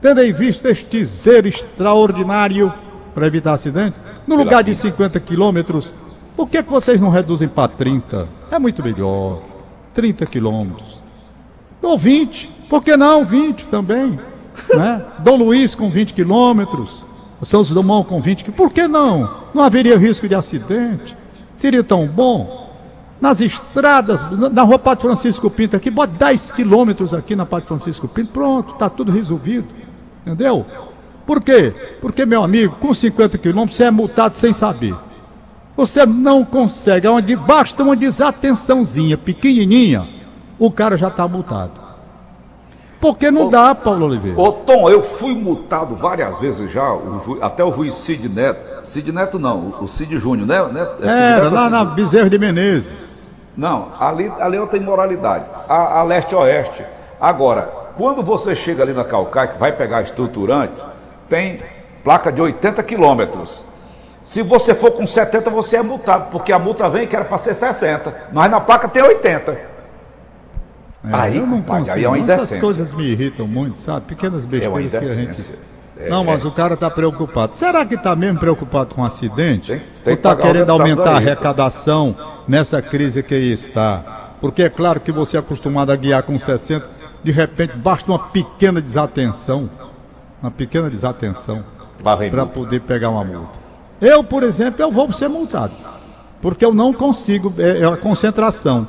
tendo 0.00 0.22
em 0.22 0.32
vista 0.32 0.70
este 0.70 1.04
zero 1.04 1.48
extraordinário 1.48 2.72
para 3.12 3.26
evitar 3.26 3.54
acidente, 3.54 3.96
no 4.24 4.36
lugar 4.36 4.62
de 4.62 4.72
50 4.72 5.18
quilômetros, 5.18 5.92
por 6.36 6.48
que, 6.48 6.62
que 6.62 6.70
vocês 6.70 7.00
não 7.00 7.08
reduzem 7.08 7.48
para 7.48 7.66
30? 7.66 8.28
É 8.52 8.58
muito 8.60 8.84
melhor. 8.84 9.40
30 9.94 10.26
quilômetros. 10.26 11.02
Ou 11.82 11.98
20. 11.98 12.46
Por 12.70 12.84
que 12.84 12.96
não 12.96 13.24
20 13.24 13.66
também? 13.66 14.20
Né? 14.72 15.04
Dom 15.18 15.36
Luiz 15.38 15.74
com 15.74 15.90
20 15.90 16.14
quilômetros 16.14 17.04
o 17.40 17.44
Santos 17.44 17.70
Dumont 17.70 18.08
20 18.20 18.44
km. 18.44 18.52
Por 18.52 18.72
que 18.72 18.88
não? 18.88 19.30
Não 19.54 19.62
haveria 19.62 19.96
risco 19.96 20.28
de 20.28 20.34
acidente. 20.34 21.16
Seria 21.54 21.82
tão 21.82 22.06
bom. 22.06 22.68
Nas 23.20 23.40
estradas, 23.40 24.24
na 24.52 24.62
rua 24.62 24.78
Padre 24.78 25.02
Francisco 25.02 25.50
Pinto 25.50 25.74
aqui, 25.74 25.90
bota 25.90 26.12
10 26.12 26.52
quilômetros 26.52 27.12
aqui 27.12 27.34
na 27.34 27.44
Padre 27.44 27.66
Francisco 27.66 28.06
Pinto, 28.06 28.32
pronto, 28.32 28.74
está 28.74 28.88
tudo 28.88 29.10
resolvido. 29.10 29.66
Entendeu? 30.24 30.64
Por 31.26 31.42
quê? 31.42 31.74
Porque, 32.00 32.24
meu 32.24 32.44
amigo, 32.44 32.76
com 32.76 32.94
50 32.94 33.36
quilômetros 33.38 33.76
você 33.76 33.84
é 33.84 33.90
multado 33.90 34.36
sem 34.36 34.52
saber. 34.52 34.94
Você 35.76 36.06
não 36.06 36.44
consegue, 36.44 37.08
onde 37.08 37.34
basta 37.34 37.82
uma 37.82 37.96
desatençãozinha 37.96 39.16
pequenininha, 39.16 40.06
o 40.58 40.70
cara 40.70 40.96
já 40.96 41.08
está 41.08 41.26
multado. 41.26 41.87
Porque 43.00 43.30
não 43.30 43.46
ô, 43.46 43.50
dá, 43.50 43.74
Paulo 43.74 44.06
Oliveira. 44.06 44.40
Ô 44.40 44.52
Tom, 44.52 44.90
eu 44.90 45.02
fui 45.02 45.34
multado 45.34 45.94
várias 45.94 46.40
vezes 46.40 46.70
já, 46.70 46.92
o, 46.92 47.38
até 47.40 47.62
o 47.62 47.72
juiz 47.72 47.94
Cid 47.94 48.28
Neto. 48.28 48.84
Cid 48.84 49.12
Neto 49.12 49.38
não, 49.38 49.74
o 49.80 49.86
Cid 49.86 50.18
Júnior, 50.18 50.48
né? 50.48 50.56
É, 51.02 51.06
Era, 51.06 51.44
Neto, 51.44 51.54
lá 51.54 51.70
na 51.70 51.84
Bezerro 51.84 52.28
de 52.28 52.38
Menezes. 52.38 53.26
Não, 53.56 53.88
ali, 54.00 54.32
ali 54.40 54.56
eu 54.56 54.66
tenho 54.66 54.84
moralidade. 54.84 55.44
A, 55.68 56.00
a 56.00 56.02
leste-oeste. 56.02 56.84
Agora, 57.20 57.62
quando 57.96 58.22
você 58.22 58.54
chega 58.54 58.82
ali 58.82 58.92
na 58.92 59.04
Calcaia, 59.04 59.48
que 59.48 59.58
vai 59.58 59.72
pegar 59.72 60.02
estruturante, 60.02 60.82
tem 61.28 61.60
placa 62.02 62.32
de 62.32 62.40
80 62.40 62.82
quilômetros. 62.82 63.64
Se 64.24 64.42
você 64.42 64.74
for 64.74 64.90
com 64.90 65.06
70, 65.06 65.50
você 65.50 65.78
é 65.78 65.82
multado, 65.82 66.30
porque 66.30 66.52
a 66.52 66.58
multa 66.58 66.88
vem 66.88 67.06
que 67.06 67.16
era 67.16 67.24
para 67.24 67.38
ser 67.38 67.54
60, 67.54 68.28
mas 68.32 68.50
na 68.50 68.60
placa 68.60 68.86
tem 68.88 69.02
80. 69.02 69.77
É, 71.04 71.08
aí, 71.12 71.36
eu 71.36 71.46
não 71.46 71.62
consigo. 71.62 71.96
Aí 71.96 72.04
é 72.04 72.08
uma 72.08 72.32
Essas 72.32 72.58
coisas 72.58 72.92
me 72.92 73.04
irritam 73.04 73.46
muito, 73.46 73.78
sabe? 73.78 74.06
Pequenas 74.06 74.44
é 74.44 74.48
besteiras 74.48 74.94
é 74.94 74.98
que 74.98 75.04
a 75.04 75.14
gente. 75.14 75.54
É, 75.96 76.08
não, 76.08 76.24
mas 76.24 76.44
o 76.44 76.50
cara 76.50 76.74
está 76.74 76.90
preocupado. 76.90 77.56
Será 77.56 77.84
que 77.84 77.94
está 77.94 78.14
mesmo 78.14 78.38
preocupado 78.38 78.94
com 78.94 79.02
um 79.02 79.04
acidente? 79.04 79.72
Tem, 79.72 79.78
tem 80.04 80.12
Ou 80.12 80.14
está 80.14 80.36
querendo 80.36 80.70
aumentar 80.70 81.12
a 81.12 81.16
arrecadação 81.16 82.16
nessa 82.46 82.80
crise 82.82 83.22
que 83.22 83.34
aí 83.34 83.52
está? 83.52 84.34
Porque 84.40 84.62
é 84.62 84.68
claro 84.68 85.00
que 85.00 85.10
você 85.10 85.36
é 85.36 85.40
acostumado 85.40 85.90
a 85.90 85.96
guiar 85.96 86.22
com 86.22 86.38
60, 86.38 86.88
de 87.22 87.32
repente 87.32 87.76
basta 87.76 88.10
uma 88.10 88.18
pequena 88.18 88.80
desatenção, 88.80 89.68
uma 90.40 90.50
pequena 90.50 90.88
desatenção, 90.88 91.64
para 92.30 92.46
poder 92.46 92.80
pegar 92.82 93.10
uma 93.10 93.24
multa. 93.24 93.58
Eu, 94.00 94.22
por 94.22 94.44
exemplo, 94.44 94.80
eu 94.80 94.92
vou 94.92 95.12
ser 95.12 95.26
multado, 95.26 95.74
porque 96.40 96.64
eu 96.64 96.72
não 96.72 96.92
consigo, 96.92 97.52
é, 97.58 97.80
é 97.80 97.84
a 97.84 97.96
concentração 97.96 98.86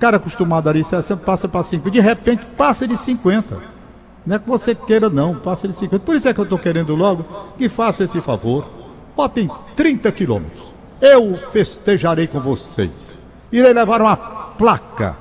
cara 0.00 0.16
acostumado 0.16 0.68
ali, 0.68 0.82
você 0.82 1.14
passa 1.14 1.46
para 1.46 1.62
50, 1.62 1.90
de 1.90 2.00
repente 2.00 2.46
passa 2.56 2.88
de 2.88 2.96
50. 2.96 3.58
Não 4.26 4.36
é 4.36 4.38
que 4.38 4.48
você 4.48 4.74
queira, 4.74 5.10
não, 5.10 5.36
passa 5.36 5.68
de 5.68 5.74
50. 5.74 6.04
Por 6.04 6.16
isso 6.16 6.28
é 6.28 6.34
que 6.34 6.40
eu 6.40 6.44
estou 6.44 6.58
querendo 6.58 6.96
logo 6.96 7.24
que 7.58 7.68
faça 7.68 8.04
esse 8.04 8.20
favor. 8.20 8.66
Botem 9.14 9.48
30 9.76 10.10
quilômetros. 10.12 10.72
Eu 11.00 11.34
festejarei 11.52 12.26
com 12.26 12.40
vocês. 12.40 13.16
Irei 13.52 13.72
levar 13.72 14.00
uma 14.00 14.16
placa, 14.16 15.16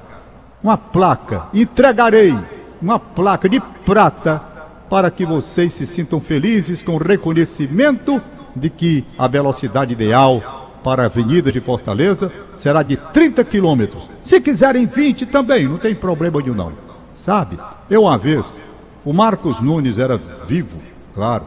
uma 0.64 0.78
placa, 0.78 1.48
entregarei 1.54 2.36
uma 2.82 3.00
placa 3.00 3.50
de 3.50 3.60
prata 3.86 4.42
para 4.90 5.12
que 5.12 5.26
vocês 5.26 5.74
se 5.74 5.86
sintam 5.86 6.20
felizes 6.20 6.82
com 6.82 6.94
o 6.94 6.98
reconhecimento 6.98 8.22
de 8.56 8.70
que 8.70 9.06
a 9.18 9.28
velocidade 9.28 9.94
ideal 9.94 10.59
para 10.84 11.04
a 11.04 11.06
Avenida 11.06 11.52
de 11.52 11.60
Fortaleza 11.60 12.32
será 12.56 12.84
de 12.84 12.98
30 12.98 13.44
quilômetros. 13.44 14.10
Se 14.22 14.40
quiserem 14.40 14.86
20 14.86 15.26
também, 15.26 15.68
não 15.68 15.78
tem 15.78 15.94
problema 15.94 16.40
nenhum 16.40 16.56
não. 16.56 16.74
Sabe? 17.14 17.58
Eu 17.90 18.04
uma 18.04 18.18
vez, 18.18 18.62
o 19.04 19.14
Marcos 19.14 19.60
Nunes 19.62 20.00
era 20.00 20.18
vivo, 20.18 20.78
claro, 21.14 21.46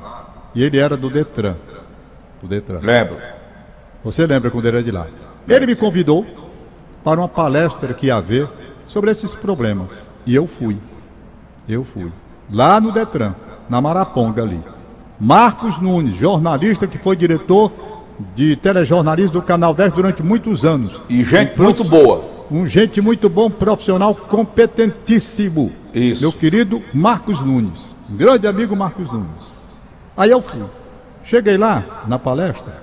e 0.54 0.62
ele 0.62 0.78
era 0.78 0.96
do 0.96 1.08
Detran. 1.08 1.56
Do 2.40 2.48
Detran. 2.48 2.80
Lembro. 2.80 3.16
Você 4.04 4.26
lembra 4.26 4.50
quando 4.50 4.66
ele 4.66 4.78
era 4.78 4.84
de 4.84 4.90
lá? 4.90 5.06
Ele 5.48 5.66
me 5.66 5.76
convidou 5.76 6.26
para 7.04 7.20
uma 7.20 7.28
palestra 7.28 7.94
que 7.94 8.06
ia 8.06 8.16
haver 8.16 8.48
sobre 8.86 9.10
esses 9.10 9.34
problemas. 9.34 10.08
E 10.26 10.34
eu 10.34 10.46
fui. 10.46 10.76
Eu 11.68 11.84
fui. 11.84 12.12
Lá 12.50 12.80
no 12.80 12.92
Detran, 12.92 13.34
na 13.68 13.80
Maraponga 13.80 14.42
ali. 14.42 14.60
Marcos 15.18 15.78
Nunes, 15.78 16.14
jornalista 16.14 16.86
que 16.86 16.98
foi 16.98 17.16
diretor 17.16 17.72
de 18.34 18.56
telejornalismo 18.56 19.32
do 19.32 19.42
Canal 19.42 19.74
10 19.74 19.92
durante 19.92 20.22
muitos 20.22 20.64
anos. 20.64 21.00
E 21.08 21.24
gente 21.24 21.60
um 21.60 21.64
muito 21.64 21.84
boa. 21.84 22.24
Um 22.50 22.66
gente 22.66 23.00
muito 23.00 23.28
bom, 23.28 23.50
profissional 23.50 24.14
competentíssimo. 24.14 25.72
Isso. 25.94 26.22
Meu 26.22 26.32
querido 26.32 26.82
Marcos 26.92 27.40
Nunes. 27.40 27.96
Um 28.10 28.16
grande 28.16 28.46
amigo 28.46 28.76
Marcos 28.76 29.10
Nunes. 29.10 29.54
Aí 30.16 30.30
eu 30.30 30.40
fui. 30.40 30.62
Cheguei 31.24 31.56
lá 31.56 32.04
na 32.06 32.18
palestra. 32.18 32.82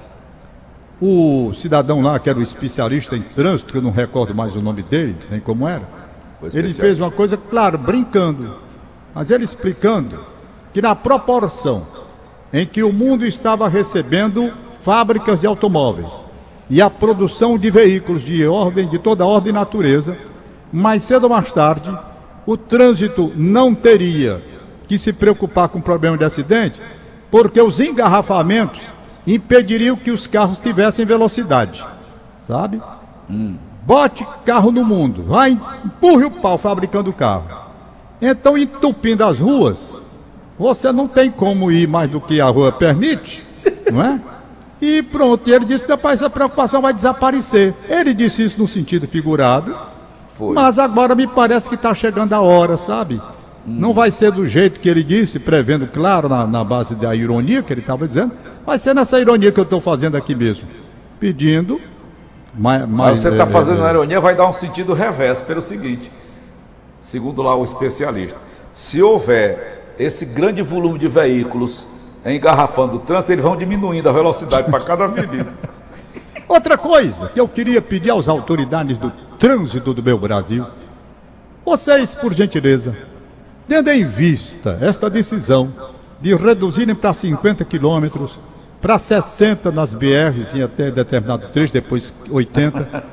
O 1.01 1.53
cidadão 1.53 2.01
lá, 2.01 2.19
que 2.19 2.29
era 2.29 2.39
o 2.39 2.41
especialista 2.41 3.15
em 3.15 3.21
trânsito, 3.21 3.71
que 3.71 3.77
eu 3.77 3.81
não 3.81 3.91
recordo 3.91 4.35
mais 4.35 4.55
o 4.55 4.61
nome 4.61 4.83
dele, 4.83 5.15
nem 5.29 5.39
como 5.39 5.67
era, 5.67 5.83
ele 6.53 6.73
fez 6.73 6.97
uma 6.97 7.11
coisa, 7.11 7.37
claro, 7.37 7.77
brincando, 7.77 8.55
mas 9.13 9.31
ele 9.31 9.43
explicando 9.43 10.25
que 10.73 10.81
na 10.81 10.95
proporção 10.95 11.85
em 12.51 12.65
que 12.65 12.81
o 12.83 12.91
mundo 12.91 13.25
estava 13.25 13.67
recebendo 13.67 14.51
fábricas 14.81 15.39
de 15.39 15.47
automóveis 15.47 16.25
e 16.69 16.81
a 16.81 16.89
produção 16.89 17.57
de 17.57 17.69
veículos 17.71 18.21
de 18.23 18.45
ordem 18.45 18.87
de 18.87 18.99
toda 18.99 19.25
ordem 19.25 19.49
e 19.49 19.53
natureza, 19.53 20.17
mais 20.71 21.03
cedo 21.03 21.23
ou 21.23 21.29
mais 21.29 21.51
tarde, 21.51 21.91
o 22.45 22.55
trânsito 22.55 23.31
não 23.35 23.73
teria 23.73 24.41
que 24.87 24.97
se 24.97 25.11
preocupar 25.11 25.69
com 25.69 25.81
problema 25.81 26.17
de 26.17 26.25
acidente, 26.25 26.81
porque 27.31 27.61
os 27.61 27.79
engarrafamentos 27.79 28.93
impediriam 29.25 29.95
que 29.95 30.11
os 30.11 30.27
carros 30.27 30.59
tivessem 30.59 31.05
velocidade, 31.05 31.85
sabe? 32.37 32.81
Hum. 33.29 33.57
bote 33.85 34.25
carro 34.43 34.71
no 34.71 34.83
mundo, 34.83 35.23
vai, 35.23 35.59
empurre 35.85 36.25
o 36.25 36.31
pau 36.31 36.57
fabricando 36.57 37.13
carro. 37.13 37.45
Então, 38.21 38.57
entupindo 38.57 39.23
as 39.23 39.39
ruas, 39.39 39.99
você 40.57 40.91
não 40.91 41.07
tem 41.07 41.31
como 41.31 41.71
ir 41.71 41.87
mais 41.87 42.09
do 42.09 42.19
que 42.19 42.41
a 42.41 42.47
rua 42.47 42.71
permite, 42.71 43.45
não 43.91 44.03
é? 44.03 44.19
E 44.81 45.03
pronto, 45.03 45.49
ele 45.49 45.65
disse 45.65 45.83
que 45.83 45.89
depois 45.89 46.21
essa 46.21 46.29
preocupação 46.29 46.81
vai 46.81 46.93
desaparecer. 46.93 47.73
Ele 47.89 48.13
disse 48.13 48.43
isso 48.43 48.57
no 48.57 48.67
sentido 48.67 49.07
figurado, 49.07 49.75
Foi. 50.37 50.53
mas 50.53 50.79
agora 50.79 51.15
me 51.15 51.27
parece 51.27 51.67
que 51.67 51.75
está 51.75 51.93
chegando 51.93 52.33
a 52.33 52.39
hora, 52.39 52.77
sabe? 52.77 53.21
Não 53.65 53.91
vai 53.91 54.09
ser 54.09 54.31
do 54.31 54.47
jeito 54.47 54.79
que 54.79 54.87
ele 54.87 55.03
disse, 55.03 55.37
prevendo, 55.37 55.85
claro, 55.85 56.29
na, 56.29 56.47
na 56.47 56.63
base 56.63 56.95
da 56.95 57.13
ironia 57.13 57.61
que 57.61 57.73
ele 57.73 57.81
estava 57.81 58.07
dizendo, 58.07 58.31
vai 58.65 58.79
ser 58.79 58.95
nessa 58.95 59.19
ironia 59.19 59.51
que 59.51 59.59
eu 59.59 59.63
estou 59.63 59.81
fazendo 59.81 60.15
aqui 60.15 60.33
mesmo. 60.33 60.67
Pedindo. 61.19 61.79
Mas, 62.57 62.87
Mas 62.89 63.19
você 63.19 63.29
está 63.29 63.43
é, 63.43 63.47
fazendo 63.47 63.77
é, 63.77 63.81
uma 63.81 63.89
ironia, 63.89 64.19
vai 64.19 64.33
dar 64.33 64.47
um 64.49 64.53
sentido 64.53 64.93
reverso 64.93 65.43
pelo 65.43 65.61
seguinte, 65.61 66.11
segundo 67.01 67.41
lá 67.41 67.55
o 67.55 67.63
especialista, 67.63 68.37
se 68.71 69.01
houver 69.01 69.93
esse 69.99 70.25
grande 70.25 70.61
volume 70.61 70.97
de 70.97 71.07
veículos 71.07 71.87
engarrafando 72.25 72.97
o 72.97 72.99
trânsito, 72.99 73.31
eles 73.31 73.43
vão 73.43 73.55
diminuindo 73.55 74.09
a 74.09 74.11
velocidade 74.11 74.69
para 74.69 74.83
cada 74.83 75.05
avenida. 75.05 75.53
Outra 76.47 76.77
coisa 76.77 77.29
que 77.29 77.39
eu 77.39 77.47
queria 77.47 77.81
pedir 77.81 78.11
às 78.11 78.27
autoridades 78.27 78.97
do 78.97 79.11
trânsito 79.37 79.93
do 79.93 80.03
meu 80.03 80.17
Brasil, 80.17 80.65
vocês, 81.63 82.15
por 82.15 82.33
gentileza, 82.33 82.97
tendo 83.67 83.89
em 83.91 84.03
vista 84.03 84.77
esta 84.81 85.09
decisão 85.09 85.69
de 86.19 86.35
reduzirem 86.35 86.95
para 86.95 87.13
50 87.13 87.63
quilômetros, 87.65 88.39
para 88.81 88.97
60 88.97 89.71
nas 89.71 89.93
BRs 89.93 90.53
em 90.55 90.63
até 90.63 90.89
determinado 90.89 91.47
trecho, 91.49 91.71
depois 91.71 92.13
80, 92.29 93.03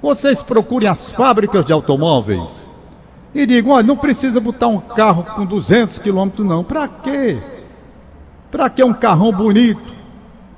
vocês 0.00 0.42
procurem 0.42 0.88
as 0.88 1.10
fábricas 1.10 1.64
de 1.64 1.72
automóveis 1.72 2.72
e 3.34 3.44
digam, 3.44 3.72
olha, 3.72 3.86
não 3.86 3.96
precisa 3.96 4.40
botar 4.40 4.68
um 4.68 4.80
carro 4.80 5.22
com 5.22 5.44
200 5.44 5.98
quilômetros 5.98 6.46
não, 6.46 6.64
para 6.64 6.88
quê? 6.88 7.38
Para 8.50 8.70
que 8.70 8.82
um 8.82 8.92
carrão 8.94 9.32
bonito? 9.32 9.80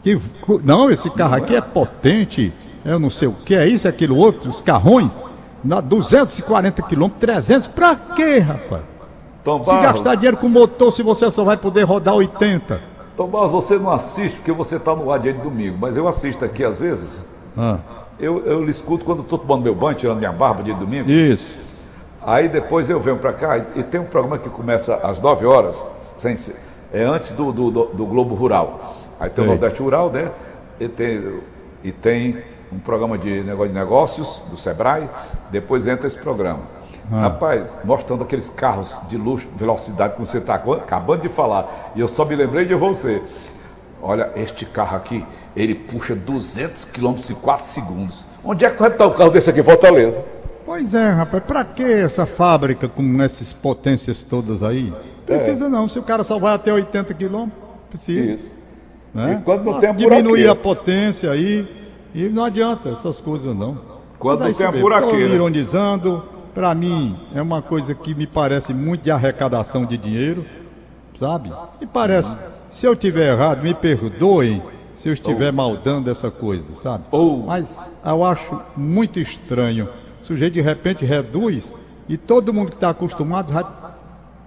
Que, 0.02 0.18
não, 0.62 0.90
esse 0.90 1.10
carro 1.10 1.34
aqui 1.36 1.56
é 1.56 1.60
potente, 1.60 2.52
eu 2.84 2.98
não 3.00 3.10
sei 3.10 3.28
o 3.28 3.32
que 3.32 3.54
é 3.54 3.66
isso, 3.66 3.88
aquilo 3.88 4.16
outro, 4.16 4.48
os 4.48 4.62
carrões, 4.62 5.20
na 5.64 5.80
240 5.80 6.82
quilômetros, 6.82 7.20
300, 7.20 7.66
pra 7.68 7.96
quê, 7.96 8.38
rapaz? 8.38 8.82
Tom 9.42 9.64
Se 9.64 9.70
Barros, 9.70 9.82
gastar 9.82 10.14
dinheiro 10.14 10.36
com 10.36 10.48
motor, 10.48 10.92
se 10.92 11.02
você 11.02 11.30
só 11.30 11.42
vai 11.42 11.56
poder 11.56 11.82
rodar 11.82 12.14
80. 12.14 12.80
Tom 13.16 13.26
Barros, 13.26 13.50
você 13.50 13.76
não 13.76 13.90
assiste 13.90 14.36
porque 14.36 14.52
você 14.52 14.76
está 14.76 14.94
no 14.94 15.10
ar 15.10 15.18
dia 15.18 15.32
de 15.32 15.40
domingo, 15.40 15.76
mas 15.80 15.96
eu 15.96 16.06
assisto 16.06 16.44
aqui 16.44 16.62
às 16.64 16.78
vezes. 16.78 17.24
Ah, 17.56 17.78
Eu, 18.20 18.44
eu 18.46 18.64
lhe 18.64 18.70
escuto 18.70 19.04
quando 19.04 19.22
estou 19.22 19.38
tomando 19.38 19.62
meu 19.64 19.74
banho, 19.74 19.96
tirando 19.96 20.18
minha 20.18 20.32
barba 20.32 20.62
dia 20.62 20.74
de 20.74 20.80
domingo. 20.80 21.10
isso. 21.10 21.56
Aí 22.24 22.48
depois 22.48 22.88
eu 22.90 23.00
venho 23.00 23.16
para 23.16 23.32
cá 23.32 23.58
e, 23.58 23.64
e 23.76 23.82
tem 23.82 24.00
um 24.00 24.04
programa 24.04 24.38
que 24.38 24.48
começa 24.48 24.94
às 24.96 25.20
9 25.20 25.46
horas, 25.46 25.84
sem 26.18 26.36
ser- 26.36 26.56
é 26.92 27.02
antes 27.04 27.30
do, 27.32 27.52
do, 27.52 27.70
do- 27.70 27.86
do 27.88 28.06
Globo 28.06 28.34
Rural. 28.34 28.96
Aí 29.20 29.28
tem 29.30 29.44
o 29.44 29.46
Sei. 29.46 29.54
Nordeste 29.56 29.82
Rural, 29.82 30.10
né? 30.10 30.30
E 30.80 30.88
tem, 30.88 31.40
e 31.82 31.92
tem 31.92 32.38
um 32.72 32.78
programa 32.78 33.16
de 33.18 33.42
negócio 33.42 33.72
de 33.72 33.78
negócios 33.78 34.44
do 34.50 34.56
Sebrae, 34.56 35.08
depois 35.50 35.86
entra 35.86 36.06
esse 36.06 36.18
programa. 36.18 36.60
Rapaz, 37.10 37.76
mostrando 37.84 38.22
aqueles 38.22 38.50
carros 38.50 39.00
de 39.08 39.16
luxo, 39.16 39.48
velocidade 39.56 40.12
que 40.14 40.20
você 40.20 40.38
está 40.38 40.54
acabando 40.56 41.22
de 41.22 41.28
falar. 41.30 41.92
E 41.96 42.00
eu 42.00 42.06
só 42.08 42.24
me 42.26 42.36
lembrei 42.36 42.66
de 42.66 42.74
você. 42.74 43.22
Olha, 44.02 44.30
este 44.36 44.66
carro 44.66 44.96
aqui, 44.96 45.24
ele 45.56 45.74
puxa 45.74 46.14
200 46.14 46.84
km 46.84 47.16
em 47.30 47.34
4 47.34 47.66
segundos. 47.66 48.26
Onde 48.44 48.64
é 48.64 48.68
que 48.70 48.76
tu 48.76 48.80
vai 48.80 48.90
botar 48.90 49.06
o 49.06 49.14
carro 49.14 49.30
desse 49.30 49.48
aqui 49.50 49.60
em 49.60 49.64
Fortaleza? 49.64 50.22
Pois 50.66 50.92
é, 50.94 51.08
rapaz, 51.10 51.42
pra 51.44 51.64
que 51.64 51.82
essa 51.82 52.26
fábrica 52.26 52.86
com 52.88 53.22
essas 53.22 53.54
potências 53.54 54.22
todas 54.22 54.62
aí? 54.62 54.92
Precisa 55.28 55.68
não, 55.68 55.86
se 55.86 55.98
o 55.98 56.02
cara 56.02 56.24
só 56.24 56.38
vai 56.38 56.54
até 56.54 56.72
80 56.72 57.12
quilômetros, 57.14 57.62
precisa. 57.90 58.32
Isso. 58.32 58.54
Né? 59.12 59.38
E 59.40 59.44
quando 59.44 59.64
não 59.64 59.80
tem 59.80 59.90
a 59.90 59.92
Diminuir 59.92 60.48
a 60.48 60.54
potência 60.54 61.30
aí, 61.30 61.66
e 62.14 62.28
não 62.28 62.44
adianta 62.44 62.88
essas 62.88 63.20
coisas 63.20 63.54
não. 63.54 63.78
Quando 64.18 64.40
Mas 64.40 64.60
é 64.60 64.64
não 64.64 64.72
tem 64.72 64.80
a 64.80 64.82
buraqueira. 64.82 65.34
ironizando, 65.34 66.24
pra 66.54 66.74
mim 66.74 67.16
é 67.34 67.40
uma 67.42 67.62
coisa 67.62 67.94
que 67.94 68.14
me 68.14 68.26
parece 68.26 68.72
muito 68.72 69.02
de 69.02 69.10
arrecadação 69.10 69.84
de 69.84 69.96
dinheiro, 69.96 70.44
sabe? 71.14 71.52
E 71.80 71.86
parece, 71.86 72.36
se 72.70 72.86
eu 72.86 72.96
tiver 72.96 73.32
errado, 73.32 73.62
me 73.62 73.74
perdoem 73.74 74.62
se 74.94 75.08
eu 75.08 75.12
estiver 75.12 75.52
maldando 75.52 76.10
essa 76.10 76.30
coisa, 76.30 76.74
sabe? 76.74 77.04
Mas 77.46 77.92
eu 78.04 78.24
acho 78.24 78.60
muito 78.76 79.20
estranho. 79.20 79.88
O 80.20 80.24
sujeito 80.24 80.54
de 80.54 80.60
repente 80.60 81.04
reduz 81.04 81.74
e 82.08 82.16
todo 82.16 82.52
mundo 82.52 82.70
que 82.70 82.76
está 82.76 82.90
acostumado 82.90 83.52
vai, 83.52 83.64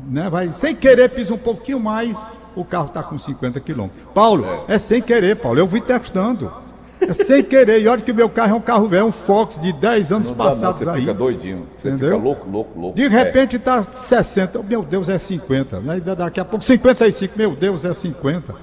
né, 0.10 0.30
vai 0.30 0.52
sem 0.54 0.76
querer 0.76 1.10
pisa 1.10 1.34
um 1.34 1.38
pouquinho 1.38 1.80
mais, 1.80 2.28
o 2.56 2.66
carro 2.66 2.88
está 2.88 3.04
com 3.04 3.18
50 3.18 3.60
quilômetros. 3.60 4.02
Paulo, 4.14 4.46
é. 4.68 4.78
sem 4.78 5.02
querer, 5.02 5.36
Paulo. 5.38 5.60
Eu 5.60 5.68
vim 5.68 5.82
testando. 5.82 6.52
É 7.00 7.14
sem 7.14 7.44
querer. 7.44 7.82
E 7.82 7.88
olha 7.88 8.02
que 8.02 8.12
o 8.12 8.16
meu 8.16 8.30
carro 8.30 8.52
é 8.52 8.56
um 8.56 8.62
carro 8.62 8.88
velho, 8.88 9.06
um 9.06 9.12
Fox 9.12 9.60
de 9.60 9.74
10 9.74 10.12
anos 10.12 10.30
Não 10.30 10.36
dá, 10.36 10.44
não, 10.44 10.52
passados 10.52 10.82
você 10.82 10.90
aí. 10.90 11.00
fica 11.02 11.14
doidinho. 11.14 11.68
Você 11.78 11.90
Entendeu? 11.90 12.12
fica 12.12 12.24
louco, 12.24 12.50
louco, 12.50 12.80
louco. 12.80 12.96
De 12.96 13.08
repente 13.08 13.56
está 13.56 13.82
60. 13.82 14.62
Meu 14.64 14.84
Deus, 14.84 15.10
é 15.10 15.18
50. 15.18 15.82
Aí 15.88 16.00
daqui 16.00 16.40
a 16.40 16.46
pouco 16.46 16.64
55. 16.64 17.34
Meu 17.36 17.56
Deus, 17.56 17.86
é 17.86 17.94
50. 17.94 18.54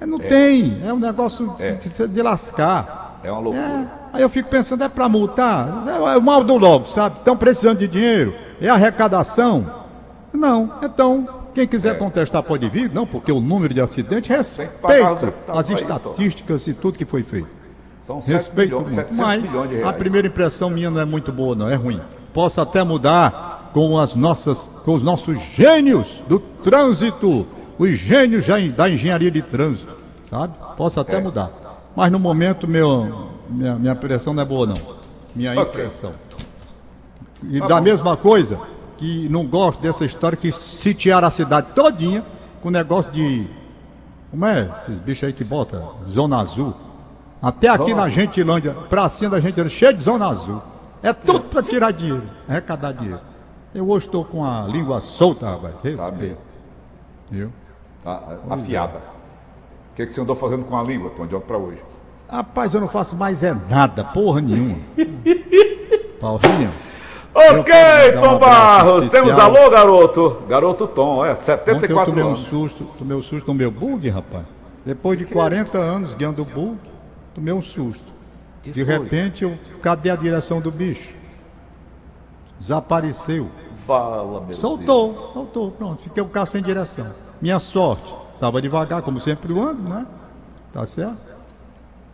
É, 0.00 0.06
não 0.06 0.18
tem. 0.18 0.82
É 0.84 0.92
um 0.92 0.98
negócio 0.98 1.56
de, 1.56 2.08
de 2.08 2.22
lascar. 2.22 3.20
É, 3.24 3.28
é 3.28 3.32
uma 3.32 3.40
loucura. 3.40 3.64
É, 3.64 3.86
aí 4.12 4.22
eu 4.22 4.28
fico 4.28 4.50
pensando, 4.50 4.84
é 4.84 4.88
para 4.88 5.08
multar? 5.08 5.84
É, 5.86 6.14
é 6.14 6.16
o 6.18 6.22
mal 6.22 6.44
do 6.44 6.56
logo, 6.56 6.90
sabe? 6.90 7.18
Estão 7.18 7.36
precisando 7.36 7.78
de 7.78 7.88
dinheiro. 7.88 8.34
É 8.60 8.68
arrecadação? 8.68 9.87
Não. 10.32 10.70
Então, 10.82 11.26
quem 11.54 11.66
quiser 11.66 11.98
contestar 11.98 12.42
pode 12.42 12.68
vir. 12.68 12.90
Não, 12.92 13.06
porque 13.06 13.32
o 13.32 13.40
número 13.40 13.72
de 13.72 13.80
acidentes 13.80 14.28
deputado 14.86 15.32
as 15.48 15.70
estatísticas 15.70 16.66
e 16.66 16.74
tudo 16.74 16.98
que 16.98 17.04
foi 17.04 17.22
feito. 17.22 17.48
São 18.06 18.20
7 18.20 18.32
Respeito 18.34 18.74
muito. 18.76 18.90
700 18.90 19.18
Mas 19.18 19.84
a 19.84 19.92
primeira 19.92 20.28
impressão 20.28 20.70
minha 20.70 20.90
não 20.90 21.00
é 21.00 21.04
muito 21.04 21.30
boa, 21.30 21.54
não, 21.54 21.68
é 21.68 21.74
ruim. 21.74 22.00
Posso 22.32 22.60
até 22.60 22.82
mudar 22.82 23.70
com 23.74 23.98
as 23.98 24.14
nossas, 24.14 24.66
com 24.84 24.94
os 24.94 25.02
nossos 25.02 25.38
gênios 25.38 26.24
do 26.26 26.38
trânsito, 26.38 27.46
os 27.78 27.90
gênios 27.96 28.44
já 28.44 28.58
da 28.68 28.88
engenharia 28.88 29.30
de 29.30 29.42
trânsito, 29.42 29.94
sabe? 30.24 30.54
Posso 30.76 30.98
até 31.00 31.16
É. 31.16 31.20
mudar. 31.20 31.50
Mas 31.94 32.10
no 32.10 32.18
momento 32.18 32.66
meu, 32.66 33.28
minha, 33.48 33.74
minha 33.74 33.92
impressão 33.92 34.32
não 34.32 34.42
é 34.42 34.46
boa, 34.46 34.66
não. 34.66 34.76
Minha 35.34 35.54
impressão. 35.54 36.12
E 37.50 37.58
Tá 37.60 37.66
da 37.66 37.80
mesma 37.80 38.16
coisa, 38.16 38.58
que 38.98 39.28
não 39.28 39.46
gosto 39.46 39.80
dessa 39.80 40.04
história 40.04 40.36
que 40.36 40.52
sitiaram 40.52 41.28
a 41.28 41.30
cidade 41.30 41.68
todinha 41.74 42.24
com 42.60 42.68
negócio 42.68 43.10
de. 43.12 43.48
Como 44.30 44.44
é? 44.44 44.70
Esses 44.74 45.00
bichos 45.00 45.24
aí 45.24 45.32
que 45.32 45.44
bota? 45.44 45.82
Zona 46.04 46.38
azul. 46.38 46.74
Até 47.40 47.68
aqui 47.68 47.90
Zona 47.90 47.96
na 47.96 48.02
azul. 48.02 48.14
Gentilândia, 48.14 48.74
pracinha 48.90 49.30
da 49.30 49.40
Gentilândia, 49.40 49.74
cheio 49.74 49.94
de 49.94 50.02
zona 50.02 50.26
azul. 50.26 50.60
É 51.02 51.12
tudo 51.12 51.44
para 51.44 51.62
tirar 51.62 51.92
dinheiro, 51.92 52.24
arrecadar 52.48 52.92
dinheiro. 52.92 53.20
Eu 53.74 53.88
hoje 53.88 54.06
estou 54.06 54.24
com 54.24 54.44
a 54.44 54.62
língua 54.66 55.00
solta, 55.00 55.48
rapaz. 55.50 55.74
Respeito. 55.82 56.16
mesmo. 56.18 56.42
Viu? 57.30 57.52
Tá, 58.02 58.38
afiada. 58.50 58.98
O 59.92 59.94
que, 59.94 60.06
que 60.06 60.12
você 60.12 60.20
andou 60.20 60.34
fazendo 60.34 60.64
com 60.64 60.76
a 60.76 60.82
língua, 60.82 61.10
Tom, 61.10 61.26
de 61.26 61.36
ontem 61.36 61.46
para 61.46 61.58
hoje? 61.58 61.78
Rapaz, 62.28 62.74
eu 62.74 62.80
não 62.80 62.88
faço 62.88 63.16
mais 63.16 63.42
é 63.42 63.54
nada, 63.70 64.04
porra 64.04 64.40
nenhuma. 64.40 64.78
Paulinho. 66.20 66.72
Eu 67.34 67.60
Ok, 67.60 67.72
um 68.16 68.20
Tom 68.20 68.38
Barros, 68.38 69.06
temos 69.10 69.38
alô, 69.38 69.70
garoto. 69.70 70.42
Garoto 70.48 70.86
Tom, 70.88 71.24
é, 71.24 71.30
Ontem 71.32 71.40
eu 71.40 71.44
74 71.44 72.06
tomei 72.12 72.24
um 72.24 72.28
anos. 72.28 72.40
susto, 72.46 72.84
tomei 72.98 73.16
um 73.16 73.22
susto 73.22 73.46
no 73.48 73.54
meu 73.54 73.70
bug, 73.70 74.08
rapaz. 74.08 74.44
Depois 74.84 75.18
de 75.18 75.26
40 75.26 75.78
anos 75.78 76.14
guiando 76.14 76.42
o 76.42 76.44
bug, 76.44 76.78
tomei 77.34 77.52
um 77.52 77.62
susto. 77.62 78.04
Que 78.62 78.72
De 78.72 78.84
foi? 78.84 78.98
repente, 78.98 79.44
eu, 79.44 79.56
cadê 79.80 80.10
a 80.10 80.16
direção 80.16 80.60
do 80.60 80.70
bicho? 80.72 81.14
Desapareceu. 82.58 83.46
Fala, 83.86 84.40
meu 84.40 84.54
Soltou, 84.54 85.30
soltou, 85.32 85.70
pronto. 85.70 86.02
Fiquei 86.02 86.22
o 86.22 86.26
carro 86.28 86.46
sem 86.46 86.62
direção. 86.62 87.06
Minha 87.40 87.58
sorte, 87.60 88.12
estava 88.34 88.60
devagar, 88.60 89.00
como 89.02 89.20
sempre 89.20 89.52
eu 89.52 89.62
ando, 89.62 89.82
né? 89.82 90.06
Tá 90.72 90.84
certo? 90.84 91.26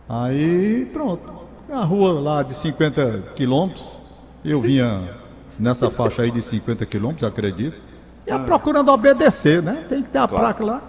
Aí, 0.07 0.85
pronto. 0.93 1.33
Na 1.67 1.83
rua 1.83 2.19
lá 2.19 2.43
de 2.43 2.53
50 2.53 3.31
quilômetros, 3.35 3.99
eu 4.51 4.61
vinha 4.61 5.15
nessa 5.59 5.89
faixa 5.89 6.21
aí 6.23 6.31
de 6.31 6.41
50 6.41 6.85
quilômetros, 6.85 7.27
acredito. 7.27 7.77
Ia 8.27 8.39
procurando 8.39 8.89
obedecer, 8.91 9.61
né? 9.61 9.85
Tem 9.87 10.01
que 10.01 10.09
ter 10.09 10.17
a 10.17 10.27
Claro. 10.27 10.43
placa 10.43 10.63
lá. 10.65 10.81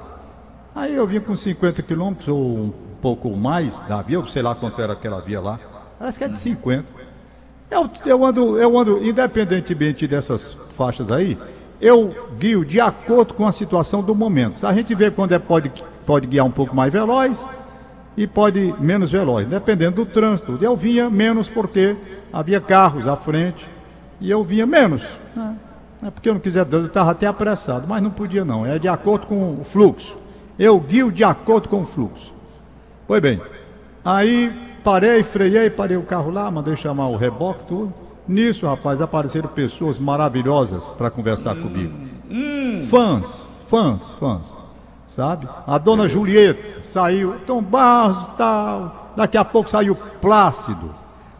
Aí 0.74 0.94
eu 0.94 1.06
vim 1.06 1.20
com 1.20 1.34
50 1.34 1.82
quilômetros 1.82 2.28
ou 2.28 2.56
um 2.58 2.72
pouco 3.00 3.30
mais 3.36 3.80
da 3.82 4.00
via, 4.02 4.16
eu 4.16 4.26
sei 4.26 4.42
lá 4.42 4.54
quanto 4.54 4.80
era 4.80 4.92
aquela 4.94 5.20
via 5.20 5.40
lá. 5.40 5.58
Parece 5.98 6.18
que 6.18 6.24
é 6.24 6.28
de 6.28 6.38
50. 6.38 6.84
Eu, 7.70 7.90
eu, 8.04 8.24
ando, 8.24 8.58
eu 8.58 8.78
ando, 8.78 9.04
independentemente 9.04 10.06
dessas 10.06 10.52
faixas 10.52 11.10
aí, 11.10 11.36
eu 11.80 12.14
guio 12.38 12.64
de 12.64 12.80
acordo 12.80 13.34
com 13.34 13.46
a 13.46 13.52
situação 13.52 14.02
do 14.02 14.14
momento. 14.14 14.56
Se 14.58 14.66
a 14.66 14.72
gente 14.72 14.94
vê 14.94 15.10
quando 15.10 15.32
é, 15.32 15.38
pode, 15.38 15.70
pode 16.04 16.26
guiar 16.26 16.46
um 16.46 16.50
pouco 16.50 16.74
mais 16.76 16.92
veloz, 16.92 17.46
e 18.16 18.26
pode 18.26 18.58
ir 18.58 18.80
menos 18.80 19.10
veloz, 19.10 19.46
dependendo 19.46 20.04
do 20.04 20.06
trânsito. 20.06 20.58
Eu 20.60 20.74
vinha 20.74 21.10
menos 21.10 21.48
porque 21.48 21.96
havia 22.32 22.60
carros 22.60 23.06
à 23.06 23.16
frente 23.16 23.68
e 24.20 24.30
eu 24.30 24.42
vinha 24.42 24.66
menos. 24.66 25.02
Né? 25.34 25.54
É 26.02 26.10
porque 26.10 26.28
eu 26.28 26.34
não 26.34 26.40
quiser, 26.40 26.66
eu 26.70 26.86
estava 26.86 27.10
até 27.10 27.26
apressado, 27.26 27.86
mas 27.86 28.02
não 28.02 28.10
podia 28.10 28.44
não, 28.44 28.64
é 28.64 28.78
de 28.78 28.88
acordo 28.88 29.26
com 29.26 29.60
o 29.60 29.64
fluxo. 29.64 30.16
Eu 30.58 30.78
guio 30.80 31.12
de 31.12 31.24
acordo 31.24 31.68
com 31.68 31.82
o 31.82 31.86
fluxo. 31.86 32.32
Pois 33.06 33.20
bem, 33.20 33.40
aí 34.04 34.52
parei, 34.82 35.22
freiei, 35.22 35.68
parei 35.68 35.96
o 35.96 36.02
carro 36.02 36.30
lá, 36.30 36.50
mandei 36.50 36.76
chamar 36.76 37.08
o 37.08 37.16
reboque, 37.16 37.64
tudo. 37.64 37.92
Nisso, 38.26 38.66
rapaz, 38.66 39.00
apareceram 39.00 39.48
pessoas 39.48 39.98
maravilhosas 39.98 40.90
para 40.90 41.10
conversar 41.10 41.54
comigo. 41.54 41.92
Fãs, 42.90 43.60
fãs, 43.68 44.12
fãs. 44.14 44.56
Sabe? 45.08 45.48
A 45.66 45.78
dona 45.78 46.08
Julieta 46.08 46.82
saiu, 46.82 47.36
Tom 47.46 47.62
Barros 47.62 48.24
tal. 48.36 49.12
Daqui 49.16 49.36
a 49.36 49.44
pouco 49.44 49.70
saiu 49.70 49.96
Plácido. 50.20 50.94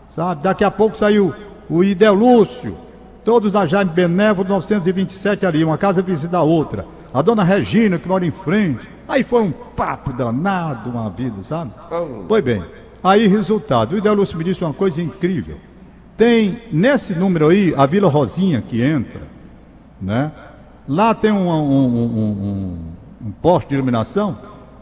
Sabe? 0.09 0.43
Daqui 0.43 0.65
a 0.65 0.71
pouco 0.71 0.97
saiu 0.97 1.35
o 1.69 1.83
Idel 1.83 2.15
Lúcio. 2.15 2.77
Todos 3.25 3.53
da 3.53 3.67
Jaime 3.67 3.91
Benévolo 3.91 4.49
927 4.49 5.45
ali, 5.45 5.65
uma 5.65 5.77
casa 5.77 6.01
vizinha 6.01 6.31
da 6.31 6.43
outra. 6.43 6.87
A 7.13 7.21
dona 7.23 7.43
Regina, 7.43 7.99
que 7.99 8.07
mora 8.07 8.25
em 8.25 8.31
frente. 8.31 8.87
Aí 9.09 9.25
foi 9.25 9.43
um 9.43 9.51
papo 9.51 10.13
danado, 10.13 10.91
uma 10.91 11.11
vida, 11.11 11.43
sabe? 11.43 11.73
Pois 12.29 12.45
bem. 12.45 12.63
Aí, 13.03 13.27
resultado. 13.27 13.95
O 13.95 13.99
Idel 13.99 14.15
Lúcio 14.15 14.39
me 14.39 14.45
disse 14.45 14.63
uma 14.63 14.73
coisa 14.73 15.03
incrível. 15.03 15.59
Tem 16.17 16.59
nesse 16.73 17.15
número 17.15 17.49
aí 17.49 17.75
a 17.77 17.85
Vila 17.85 18.09
Rosinha 18.09 18.63
que 18.63 18.83
entra, 18.83 19.23
né? 20.01 20.33
Lá 20.89 21.15
tem 21.15 21.31
um, 21.31 21.51
um, 21.51 21.87
um, 21.87 22.05
um 22.05 22.79
poste 23.43 23.69
de 23.69 23.75
iluminação. 23.75 24.37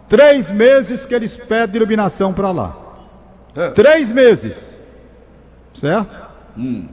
Três 0.08 0.50
meses 0.50 1.06
que 1.06 1.14
eles 1.14 1.36
pedem 1.36 1.76
iluminação 1.76 2.32
para 2.32 2.50
lá. 2.50 2.76
É. 3.56 3.70
Três 3.70 4.12
meses, 4.12 4.80
certo? 5.72 6.14
Hum. 6.56 6.88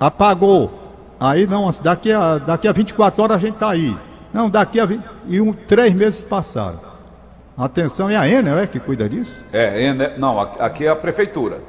Apagou. 0.00 0.82
Aí 1.18 1.46
não, 1.46 1.68
daqui 1.82 2.12
a, 2.12 2.38
daqui 2.38 2.68
a 2.68 2.72
24 2.72 3.22
horas 3.22 3.36
a 3.36 3.40
gente 3.40 3.56
tá 3.56 3.70
aí. 3.70 3.96
Não, 4.32 4.50
daqui 4.50 4.78
a 4.80 4.84
20, 4.86 5.02
e 5.28 5.40
um, 5.40 5.52
três 5.52 5.92
meses 5.94 6.22
passaram. 6.22 6.80
Atenção, 7.56 8.10
é 8.10 8.16
a 8.16 8.28
Enel 8.28 8.58
é 8.58 8.66
que 8.66 8.78
cuida 8.78 9.08
disso? 9.08 9.42
É, 9.50 9.86
é, 9.86 10.18
não, 10.18 10.38
aqui 10.38 10.84
é 10.84 10.88
a 10.90 10.96
prefeitura. 10.96 11.60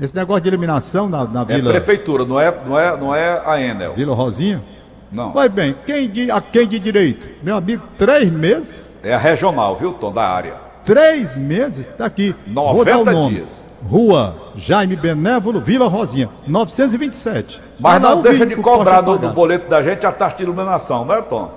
Esse 0.00 0.14
negócio 0.14 0.42
de 0.42 0.48
iluminação 0.48 1.08
na, 1.08 1.24
na 1.24 1.42
É 1.42 1.44
vila. 1.44 1.72
prefeitura, 1.72 2.24
não 2.24 2.38
é, 2.38 2.54
não 2.64 2.78
é, 2.78 2.96
não 2.96 3.14
é 3.14 3.42
a 3.44 3.60
Enel. 3.60 3.94
Vila 3.94 4.14
Rosinha? 4.14 4.62
Não. 5.10 5.32
Pois 5.32 5.50
bem, 5.50 5.74
quem 5.86 6.08
de, 6.08 6.30
a 6.30 6.40
quem 6.40 6.66
de 6.66 6.78
direito? 6.78 7.28
Meu 7.42 7.56
amigo, 7.56 7.82
três 7.96 8.30
meses? 8.30 9.00
É 9.02 9.14
a 9.14 9.18
regional, 9.18 9.76
viu, 9.76 9.92
Tom, 9.94 10.12
da 10.12 10.22
área. 10.28 10.54
Três 10.84 11.36
meses? 11.36 11.86
Está 11.86 12.06
aqui. 12.06 12.34
Vou 12.46 12.84
dar 12.84 12.96
o 12.98 13.04
90 13.04 13.12
nome. 13.12 13.34
dias. 13.36 13.64
Rua 13.88 14.34
Jaime 14.56 14.96
Benévolo, 14.96 15.60
Vila 15.60 15.86
Rosinha, 15.88 16.28
927. 16.46 17.62
Mas 17.78 18.02
não 18.02 18.18
o 18.18 18.22
deixa 18.22 18.44
de 18.44 18.56
cobrar 18.56 19.02
no, 19.02 19.12
no 19.12 19.18
pagar. 19.20 19.32
boleto 19.34 19.68
da 19.68 19.82
gente 19.82 20.04
a 20.04 20.10
taxa 20.12 20.36
de 20.38 20.42
iluminação, 20.42 21.04
não 21.04 21.14
é, 21.14 21.22
Tom? 21.22 21.50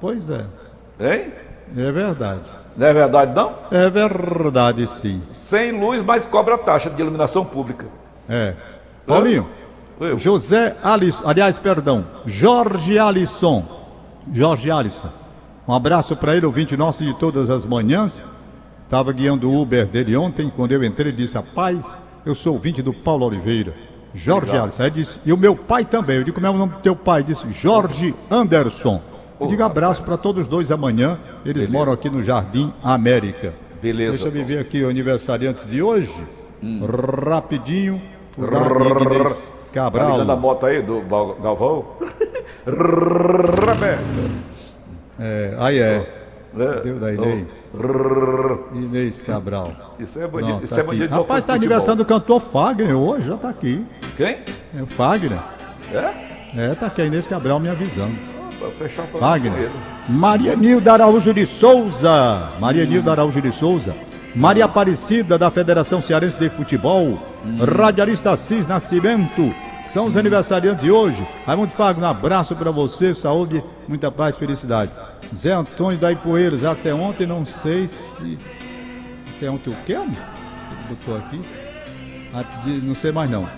Pois 0.00 0.30
é, 0.30 0.44
Hein? 0.98 1.32
é 1.76 1.92
verdade. 1.92 2.40
Não 2.76 2.86
é 2.86 2.92
verdade, 2.94 3.34
não? 3.34 3.52
É 3.70 3.88
verdade, 3.90 4.86
sim. 4.86 5.22
Sem 5.30 5.72
luz, 5.78 6.02
mas 6.02 6.26
cobra 6.26 6.54
a 6.54 6.58
taxa 6.58 6.88
de 6.90 7.00
iluminação 7.00 7.44
pública. 7.44 7.86
É. 8.28 8.54
Paulinho, 9.06 9.46
Eu. 10.00 10.18
José 10.18 10.76
Alisson, 10.82 11.26
aliás, 11.26 11.58
perdão, 11.58 12.04
Jorge 12.26 12.98
Alisson. 12.98 13.64
Jorge 14.32 14.70
Alisson. 14.70 15.08
Um 15.66 15.72
abraço 15.72 16.14
para 16.16 16.36
ele, 16.36 16.46
ouvinte 16.46 16.76
nosso 16.76 17.04
de 17.04 17.14
todas 17.18 17.50
as 17.50 17.64
manhãs. 17.64 18.22
Estava 18.84 19.12
guiando 19.12 19.50
o 19.50 19.60
Uber 19.60 19.86
dele 19.86 20.16
ontem, 20.16 20.50
quando 20.54 20.72
eu 20.72 20.84
entrei, 20.84 21.10
ele 21.10 21.16
disse: 21.16 21.36
Rapaz, 21.36 21.98
eu 22.24 22.34
sou 22.34 22.52
ouvinte 22.54 22.82
do 22.82 22.92
Paulo 22.92 23.26
Oliveira. 23.26 23.74
Jorge 24.14 24.50
Legal. 24.50 24.64
Alisson. 24.64 24.82
Aí 24.82 24.90
disse, 24.90 25.20
e 25.26 25.32
o 25.32 25.36
meu 25.36 25.54
pai 25.54 25.84
também. 25.84 26.16
Eu 26.16 26.24
digo, 26.24 26.34
como 26.36 26.46
é 26.46 26.50
o 26.50 26.56
nome 26.56 26.72
do 26.72 26.78
teu 26.80 26.96
pai? 26.96 27.20
Ele 27.20 27.28
disse, 27.28 27.50
Jorge 27.52 28.14
Anderson. 28.30 29.00
Eu 29.38 29.48
digo 29.48 29.62
abraço 29.62 30.02
para 30.02 30.16
todos 30.16 30.42
os 30.42 30.48
dois 30.48 30.72
amanhã. 30.72 31.18
Eles 31.44 31.66
Beleza. 31.66 31.72
moram 31.72 31.92
aqui 31.92 32.08
no 32.08 32.22
Jardim 32.22 32.72
América. 32.82 33.52
Beleza, 33.82 34.12
Deixa 34.12 34.28
eu 34.28 34.32
Tom. 34.32 34.46
ver 34.46 34.58
aqui 34.58 34.82
o 34.82 34.88
aniversariante 34.88 35.66
de 35.68 35.82
hoje. 35.82 36.14
Hum. 36.62 36.80
Rapidinho. 37.28 38.00
O 38.36 38.46
da 38.46 38.58
Ignes 38.58 39.52
Tá 39.72 39.90
ligando 39.90 40.12
a 40.14 40.16
Cabral. 40.26 40.36
moto 40.38 40.66
aí 40.66 40.80
do 40.82 41.00
Gal- 41.02 41.34
Galvão? 41.42 41.84
Roberto. 42.66 44.04
É, 45.18 45.54
aí 45.58 45.78
é. 45.78 46.06
Né? 46.54 46.80
Deu 46.82 46.98
da 46.98 47.12
Inês. 47.12 47.72
Inês 48.74 49.22
Cabral. 49.22 49.72
Isso 49.98 50.18
é 50.18 50.26
bandido, 50.26 50.52
Não, 50.54 50.64
isso 50.64 50.74
tá 50.74 50.80
é 50.80 50.84
aqui. 50.84 50.90
bandido 50.96 51.14
Rapaz, 51.14 51.44
tá 51.44 51.54
aniversário 51.54 51.96
do 51.98 52.04
cantor 52.06 52.40
Fagner 52.40 52.96
hoje, 52.96 53.26
já 53.28 53.36
tá 53.36 53.50
aqui. 53.50 53.84
Quem? 54.16 54.38
É 54.76 54.82
o 54.82 54.86
Fagner. 54.86 55.38
É? 55.92 56.26
É, 56.70 56.74
tá 56.74 56.86
aqui 56.86 57.02
a 57.02 57.06
Inês 57.06 57.26
Cabral 57.26 57.60
me 57.60 57.68
avisando. 57.68 58.14
Fechar 58.78 59.06
Fagner. 59.08 59.70
Maria 60.08 60.56
Nilda 60.56 60.94
Araújo 60.94 61.34
de 61.34 61.44
Souza. 61.44 62.48
Maria 62.58 62.86
Nilda 62.86 63.12
Araújo 63.12 63.40
de 63.42 63.52
Souza. 63.52 63.94
Maria 64.34 64.64
Aparecida, 64.64 65.36
da 65.38 65.50
Federação 65.50 66.00
Cearense 66.00 66.38
de 66.38 66.48
Futebol. 66.48 67.18
Radialista 67.64 68.32
Assis 68.32 68.66
Nascimento. 68.66 69.54
São 69.88 70.06
os 70.06 70.16
aniversariantes 70.16 70.82
de 70.82 70.90
hoje. 70.90 71.26
Raimundo 71.46 71.70
Fagner, 71.70 72.06
um 72.06 72.10
abraço 72.10 72.56
para 72.56 72.70
você, 72.70 73.14
saúde, 73.14 73.62
muita 73.86 74.10
paz 74.10 74.34
felicidade. 74.36 74.90
Zé 75.34 75.52
Antônio 75.52 75.98
da 75.98 76.10
Ipueiras, 76.10 76.64
até 76.64 76.92
ontem 76.92 77.26
não 77.26 77.46
sei 77.46 77.86
se. 77.86 78.38
Até 79.36 79.50
ontem 79.50 79.70
o 79.70 79.76
quê? 79.84 79.94
amor? 79.94 80.08
Ele 80.08 80.94
botou 80.96 81.16
aqui. 81.16 81.40
Ah, 82.34 82.44
Não 82.82 82.94
sei 82.94 83.12
mais 83.12 83.30
não. 83.30 83.48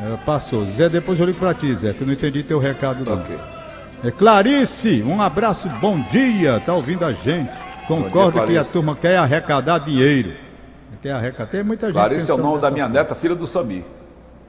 É, 0.00 0.16
passou. 0.24 0.64
Zé, 0.70 0.88
depois 0.88 1.18
eu 1.18 1.26
ligo 1.26 1.38
pra 1.38 1.54
ti, 1.54 1.74
Zé, 1.74 1.92
que 1.92 2.02
eu 2.02 2.06
não 2.06 2.14
entendi 2.14 2.42
teu 2.42 2.58
recado 2.58 3.04
não. 3.04 3.14
Ok. 3.14 3.36
É 4.04 4.10
Clarice, 4.12 5.02
um 5.02 5.20
abraço, 5.20 5.68
bom 5.80 5.98
dia, 6.10 6.62
tá 6.64 6.72
ouvindo 6.72 7.04
a 7.04 7.12
gente. 7.12 7.50
Concordo 7.88 8.38
dia, 8.38 8.46
que 8.46 8.58
a 8.58 8.64
turma 8.64 8.94
quer 8.94 9.16
arrecadar 9.16 9.78
dinheiro. 9.78 10.32
Quer 11.02 11.12
arrecadar, 11.12 11.50
tem 11.50 11.62
muita 11.62 11.86
gente 11.86 11.94
Clarice 11.94 12.30
é 12.30 12.34
o 12.34 12.38
nome 12.38 12.60
da 12.60 12.70
minha 12.70 12.84
forma. 12.86 12.98
neta, 12.98 13.14
filha 13.14 13.34
do 13.34 13.46
Samir. 13.46 13.84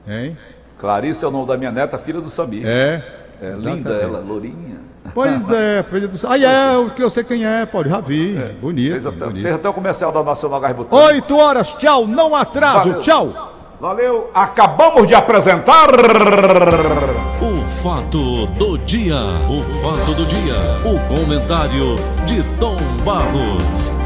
Hein? 0.08 0.36
Clarice 0.78 1.24
é 1.24 1.28
o 1.28 1.30
nome 1.30 1.46
da 1.46 1.56
minha 1.56 1.70
neta, 1.70 1.96
filha 1.98 2.20
do 2.20 2.30
Samir. 2.30 2.66
É. 2.66 3.02
É 3.42 3.54
linda 3.56 3.90
ela, 3.94 4.18
lourinha. 4.18 4.78
Pois 5.14 5.50
é, 5.50 5.82
filho 5.84 6.08
do... 6.08 6.28
Aí 6.28 6.44
é, 6.44 6.76
o 6.76 6.90
que 6.90 7.02
eu 7.02 7.08
sei 7.08 7.24
quem 7.24 7.44
é, 7.46 7.64
pode, 7.64 7.88
já 7.88 8.00
vi. 8.00 8.36
bonito, 8.60 8.92
Fez 8.92 9.06
até, 9.06 9.24
bonito. 9.24 9.42
fez 9.42 9.54
até 9.54 9.68
o 9.68 9.72
comercial 9.72 10.12
da 10.12 10.22
Nacional 10.22 10.60
Gás 10.60 10.76
Botânica. 10.76 11.06
Oito 11.08 11.36
horas, 11.36 11.72
tchau, 11.74 12.06
não 12.06 12.34
atraso, 12.36 12.88
Valeu. 12.88 13.00
tchau. 13.00 13.28
Valeu, 13.80 14.30
acabamos 14.34 15.06
de 15.08 15.14
apresentar. 15.14 15.88
O 17.40 17.66
fato 17.66 18.46
do 18.48 18.76
dia. 18.78 19.16
O 19.48 19.64
fato 19.80 20.12
do 20.14 20.26
dia. 20.26 20.54
O 20.84 21.00
comentário 21.08 21.96
de 22.26 22.42
Tom 22.58 22.76
Barros. 23.04 23.99